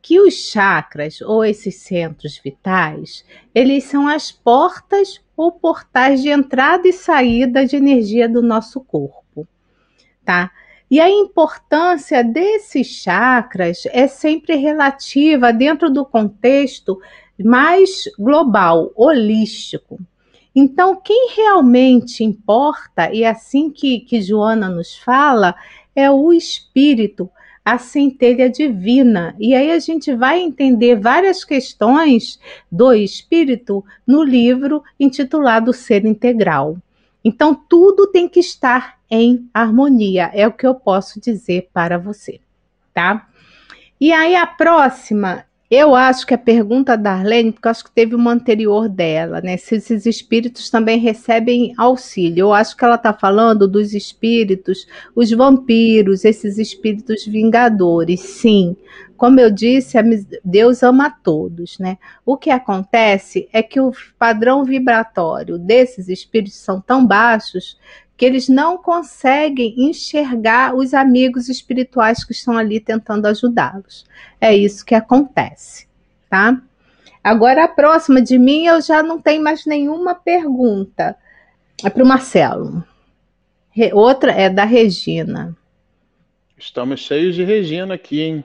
[0.00, 3.24] Que os chakras ou esses centros vitais,
[3.54, 9.46] eles são as portas ou portais de entrada e saída de energia do nosso corpo,
[10.24, 10.50] tá?
[10.90, 16.98] E a importância desses chakras é sempre relativa dentro do contexto
[17.38, 20.00] mais global, holístico.
[20.54, 25.54] Então, quem realmente importa, e é assim que, que Joana nos fala,
[25.94, 27.30] é o espírito,
[27.64, 29.36] a centelha divina.
[29.38, 32.40] E aí a gente vai entender várias questões
[32.72, 36.78] do espírito no livro intitulado Ser Integral.
[37.22, 42.40] Então, tudo tem que estar em harmonia, é o que eu posso dizer para você,
[42.94, 43.28] tá?
[44.00, 48.14] E aí, a próxima eu acho que a pergunta da Arlene, porque acho que teve
[48.14, 49.58] uma anterior dela, né?
[49.58, 52.42] Se esses espíritos também recebem auxílio.
[52.42, 58.20] Eu acho que ela está falando dos espíritos, os vampiros, esses espíritos vingadores.
[58.20, 58.76] Sim,
[59.14, 59.98] como eu disse,
[60.42, 61.98] Deus ama todos, né?
[62.24, 67.76] O que acontece é que o padrão vibratório desses espíritos são tão baixos
[68.18, 74.04] que eles não conseguem enxergar os amigos espirituais que estão ali tentando ajudá-los.
[74.40, 75.86] É isso que acontece,
[76.28, 76.60] tá?
[77.22, 81.16] Agora a próxima de mim eu já não tenho mais nenhuma pergunta.
[81.84, 82.84] É para o Marcelo.
[83.92, 85.56] outra é da Regina.
[86.56, 88.44] Estamos cheios de Regina aqui, hein?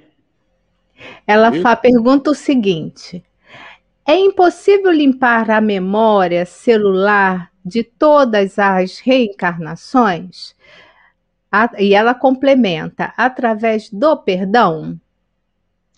[1.26, 3.24] Ela fa, pergunta o seguinte:
[4.06, 10.56] é impossível limpar a memória celular de todas as reencarnações?
[11.78, 15.00] e ela complementa através do perdão?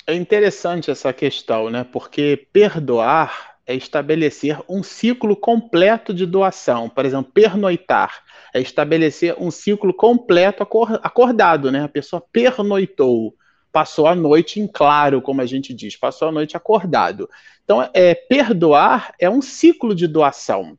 [0.05, 1.85] É interessante essa questão, né?
[1.85, 6.89] Porque perdoar é estabelecer um ciclo completo de doação.
[6.89, 8.23] Por exemplo, pernoitar
[8.53, 10.61] é estabelecer um ciclo completo
[11.01, 11.83] acordado, né?
[11.83, 13.33] A pessoa pernoitou,
[13.71, 17.29] passou a noite em claro, como a gente diz, passou a noite acordado.
[17.63, 20.77] Então, é, perdoar é um ciclo de doação.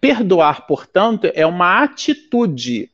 [0.00, 2.90] Perdoar, portanto, é uma atitude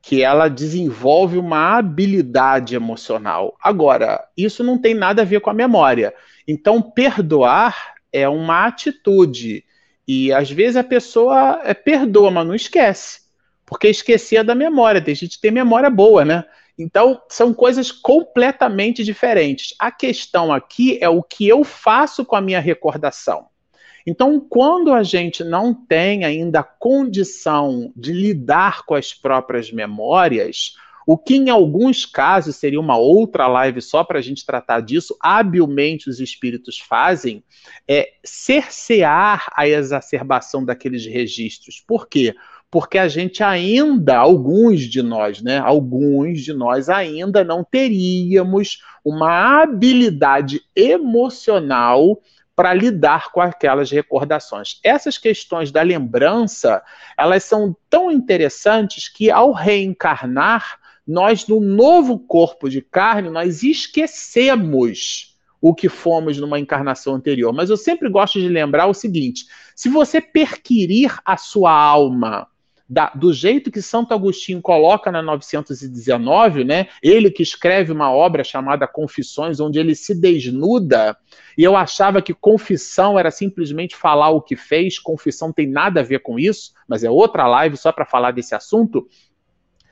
[0.00, 3.56] que ela desenvolve uma habilidade emocional.
[3.60, 6.14] Agora, isso não tem nada a ver com a memória.
[6.46, 9.64] Então, perdoar é uma atitude.
[10.06, 13.22] E às vezes a pessoa é, perdoa, mas não esquece.
[13.64, 15.00] Porque esquecer é da memória.
[15.00, 16.44] Tem gente que tem memória boa, né?
[16.78, 19.74] Então, são coisas completamente diferentes.
[19.78, 23.46] A questão aqui é o que eu faço com a minha recordação.
[24.06, 30.74] Então, quando a gente não tem ainda a condição de lidar com as próprias memórias,
[31.06, 35.16] o que em alguns casos seria uma outra live só para a gente tratar disso,
[35.20, 37.42] habilmente os espíritos fazem,
[37.86, 41.82] é cercear a exacerbação daqueles registros.
[41.86, 42.34] Por quê?
[42.70, 45.58] Porque a gente ainda, alguns de nós, né?
[45.58, 52.20] Alguns de nós ainda não teríamos uma habilidade emocional
[52.56, 54.78] para lidar com aquelas recordações.
[54.82, 56.82] Essas questões da lembrança,
[57.18, 65.34] elas são tão interessantes que ao reencarnar, nós no novo corpo de carne, nós esquecemos
[65.60, 67.52] o que fomos numa encarnação anterior.
[67.52, 72.46] Mas eu sempre gosto de lembrar o seguinte: se você perquirir a sua alma
[72.88, 76.88] da, do jeito que Santo Agostinho coloca na 919, né?
[77.02, 81.16] Ele que escreve uma obra chamada Confissões, onde ele se desnuda,
[81.56, 86.04] e eu achava que confissão era simplesmente falar o que fez, confissão tem nada a
[86.04, 89.08] ver com isso, mas é outra live só para falar desse assunto.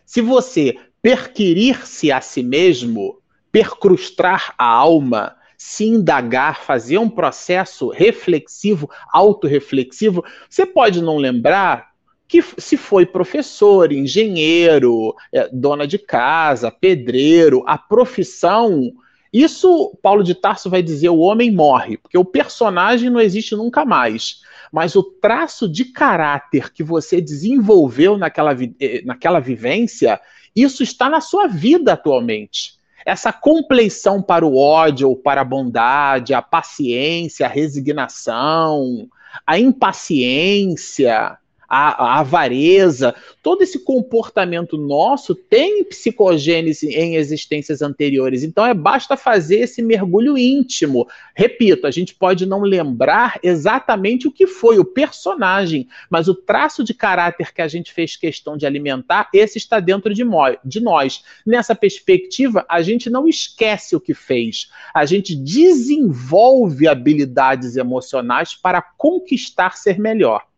[0.05, 3.20] Se você perquirir-se a si mesmo,
[3.51, 11.91] percrustrar a alma, se indagar, fazer um processo reflexivo, autorreflexivo, você pode não lembrar
[12.32, 18.90] que se foi professor, engenheiro, é, dona de casa, pedreiro, a profissão.
[19.30, 23.84] Isso, Paulo de Tarso vai dizer: o homem morre, porque o personagem não existe nunca
[23.84, 24.40] mais.
[24.72, 30.18] Mas o traço de caráter que você desenvolveu naquela, eh, naquela vivência,
[30.56, 32.78] isso está na sua vida atualmente.
[33.04, 39.06] Essa compleição para o ódio ou para a bondade, a paciência, a resignação,
[39.46, 41.36] a impaciência,
[41.74, 48.42] a, a avareza, todo esse comportamento nosso tem psicogênese em existências anteriores.
[48.42, 51.08] Então é basta fazer esse mergulho íntimo.
[51.34, 56.84] Repito, a gente pode não lembrar exatamente o que foi o personagem, mas o traço
[56.84, 60.24] de caráter que a gente fez questão de alimentar, esse está dentro de,
[60.62, 61.24] de nós.
[61.46, 68.82] Nessa perspectiva, a gente não esquece o que fez, a gente desenvolve habilidades emocionais para
[68.82, 70.51] conquistar ser melhor.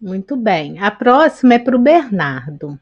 [0.00, 0.78] Muito bem.
[0.78, 2.78] A próxima é para o Bernardo.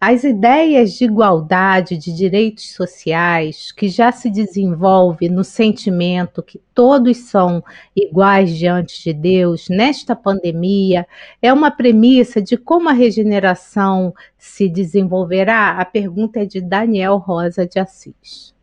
[0.00, 7.16] As ideias de igualdade de direitos sociais que já se desenvolve no sentimento que todos
[7.16, 7.64] são
[7.96, 11.04] iguais diante de Deus nesta pandemia
[11.42, 15.70] é uma premissa de como a regeneração se desenvolverá?
[15.70, 18.54] A pergunta é de Daniel Rosa de Assis.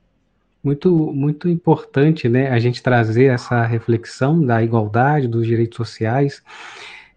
[0.64, 6.42] Muito, muito importante, né, a gente trazer essa reflexão da igualdade dos direitos sociais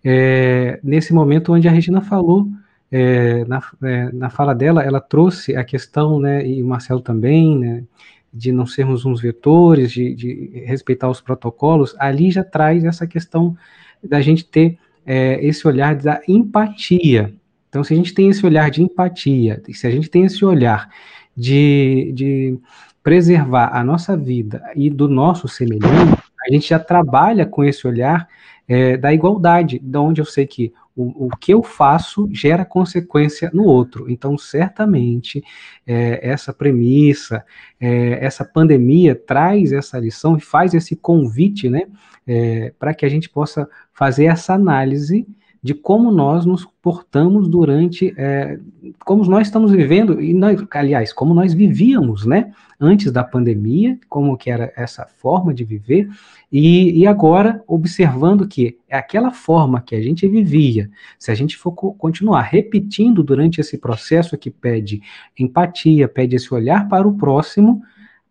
[0.04, 2.48] é, nesse momento onde a Regina falou
[2.90, 7.58] é, na, é, na fala dela, ela trouxe a questão, né, e o Marcelo também,
[7.58, 7.84] né,
[8.32, 13.56] de não sermos uns vetores, de, de respeitar os protocolos, ali já traz essa questão
[14.02, 17.32] da gente ter é, esse olhar da empatia.
[17.68, 20.88] Então, se a gente tem esse olhar de empatia, se a gente tem esse olhar
[21.36, 22.58] de, de
[23.02, 28.28] preservar a nossa vida e do nosso semelhante, a gente já trabalha com esse olhar
[28.68, 33.50] é, da igualdade, de onde eu sei que o, o, que eu faço gera consequência
[33.54, 34.10] no outro.
[34.10, 35.42] Então, certamente,
[35.86, 37.44] é, essa premissa,
[37.80, 41.84] é, essa pandemia traz essa lição e faz esse convite, né,
[42.26, 45.26] é, para que a gente possa fazer essa análise
[45.62, 48.58] de como nós nos portamos durante, é,
[49.04, 54.36] como nós estamos vivendo, e nós, aliás, como nós vivíamos, né, antes da pandemia, como
[54.36, 56.08] que era essa forma de viver,
[56.50, 61.56] e, e agora observando que é aquela forma que a gente vivia, se a gente
[61.56, 65.02] for continuar repetindo durante esse processo que pede
[65.38, 67.82] empatia, pede esse olhar para o próximo,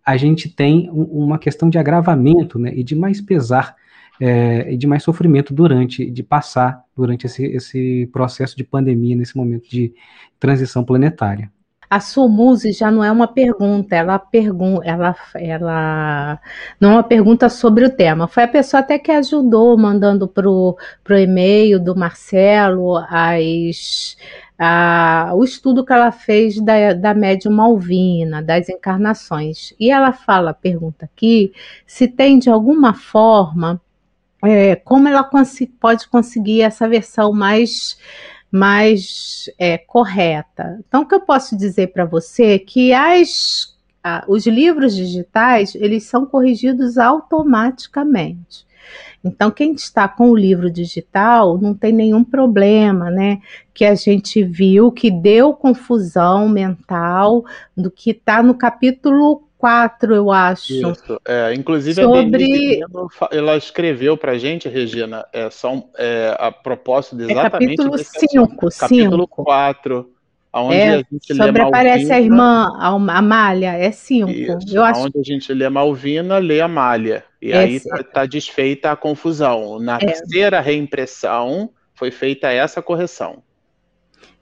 [0.06, 3.76] a gente tem uma questão de agravamento, né, e de mais pesar
[4.20, 9.36] é, e de mais sofrimento durante, de passar durante esse, esse processo de pandemia, nesse
[9.38, 9.94] momento de
[10.40, 11.52] transição planetária.
[11.90, 16.40] A Sumuse já não é uma pergunta, ela pergunta, ela, ela
[16.82, 18.28] não é uma pergunta sobre o tema.
[18.28, 20.76] Foi a pessoa até que ajudou, mandando para o
[21.10, 24.18] e-mail do Marcelo as,
[24.60, 29.74] a, o estudo que ela fez da, da médium Malvina, das encarnações.
[29.80, 31.54] E ela fala, pergunta aqui,
[31.86, 33.82] se tem de alguma forma
[34.44, 35.30] é, como ela
[35.80, 37.98] pode conseguir essa versão mais
[38.50, 40.80] mais é, correta.
[40.88, 45.76] Então, o que eu posso dizer para você é que as, a, os livros digitais
[45.76, 48.66] eles são corrigidos automaticamente.
[49.24, 53.42] Então, quem está com o livro digital não tem nenhum problema, né?
[53.74, 57.44] Que a gente viu que deu confusão mental
[57.76, 60.74] do que está no capítulo 4, eu acho.
[60.74, 61.22] Isso.
[61.26, 62.80] É, inclusive, Sobre...
[62.84, 67.74] a ela escreveu para a gente, Regina, é, são, é, a propósito é exatamente.
[67.74, 68.70] É capítulo 5.
[68.80, 70.14] Capítulo 4.
[70.54, 74.32] Onde é, a gente sobre lê aparece a irmã, a Amália, é 5.
[74.72, 75.02] Eu acho...
[75.02, 77.24] Onde a gente lê Malvina, lê Amália.
[77.42, 79.80] E é, aí está tá desfeita a confusão.
[79.80, 80.00] Na é.
[80.00, 83.44] terceira reimpressão foi feita essa correção.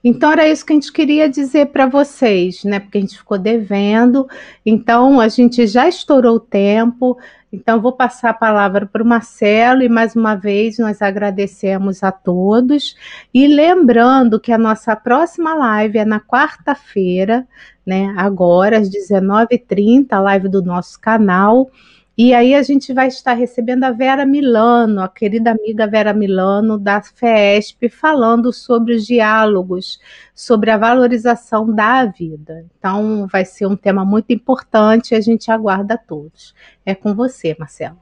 [0.02, 2.78] Então era isso que a gente queria dizer para vocês, né?
[2.78, 4.28] Porque a gente ficou devendo.
[4.64, 7.18] Então a gente já estourou o tempo.
[7.52, 12.12] Então vou passar a palavra para o Marcelo e mais uma vez nós agradecemos a
[12.12, 12.96] todos
[13.32, 17.46] e lembrando que a nossa próxima live é na quarta-feira,
[17.84, 18.12] né?
[18.16, 21.70] Agora às 19h30, a live do nosso canal.
[22.18, 26.78] E aí a gente vai estar recebendo a Vera Milano, a querida amiga Vera Milano
[26.78, 30.00] da FESP, falando sobre os diálogos,
[30.34, 32.64] sobre a valorização da vida.
[32.78, 36.54] Então vai ser um tema muito importante e a gente aguarda a todos.
[36.86, 38.00] É com você, Marcelo.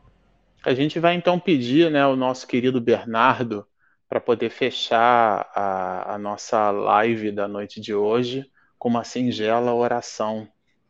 [0.65, 3.67] A gente vai então pedir né, o nosso querido Bernardo
[4.09, 10.47] para poder fechar a, a nossa live da noite de hoje com uma singela oração.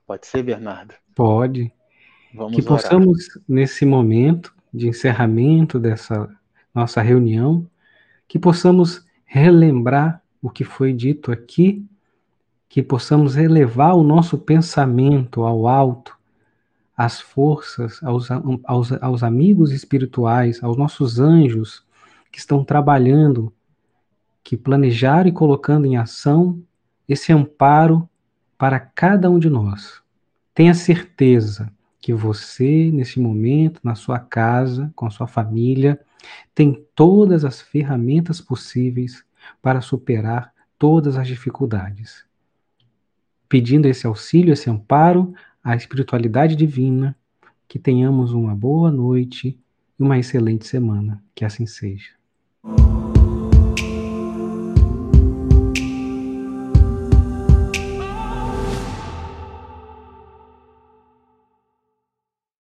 [0.07, 0.95] Pode ser, Bernardo?
[1.15, 1.73] Pode.
[2.35, 2.82] Vamos que orar.
[2.82, 6.28] possamos, nesse momento de encerramento dessa
[6.74, 7.66] nossa reunião,
[8.27, 11.86] que possamos relembrar o que foi dito aqui,
[12.69, 16.19] que possamos elevar o nosso pensamento ao alto,
[16.97, 18.28] às forças, aos,
[18.65, 21.85] aos, aos amigos espirituais, aos nossos anjos
[22.32, 23.52] que estão trabalhando,
[24.43, 26.61] que planejaram e colocando em ação
[27.09, 28.09] esse amparo
[28.59, 30.02] para cada um de nós.
[30.52, 31.73] Tenha certeza
[32.05, 35.98] que você, nesse momento, na sua casa, com a sua família,
[36.55, 39.24] tem todas as ferramentas possíveis
[39.62, 42.22] para superar todas as dificuldades.
[43.48, 45.32] Pedindo esse auxílio, esse amparo
[45.62, 47.16] à espiritualidade divina,
[47.66, 49.59] que tenhamos uma boa noite
[49.98, 51.24] e uma excelente semana.
[51.35, 52.10] Que assim seja.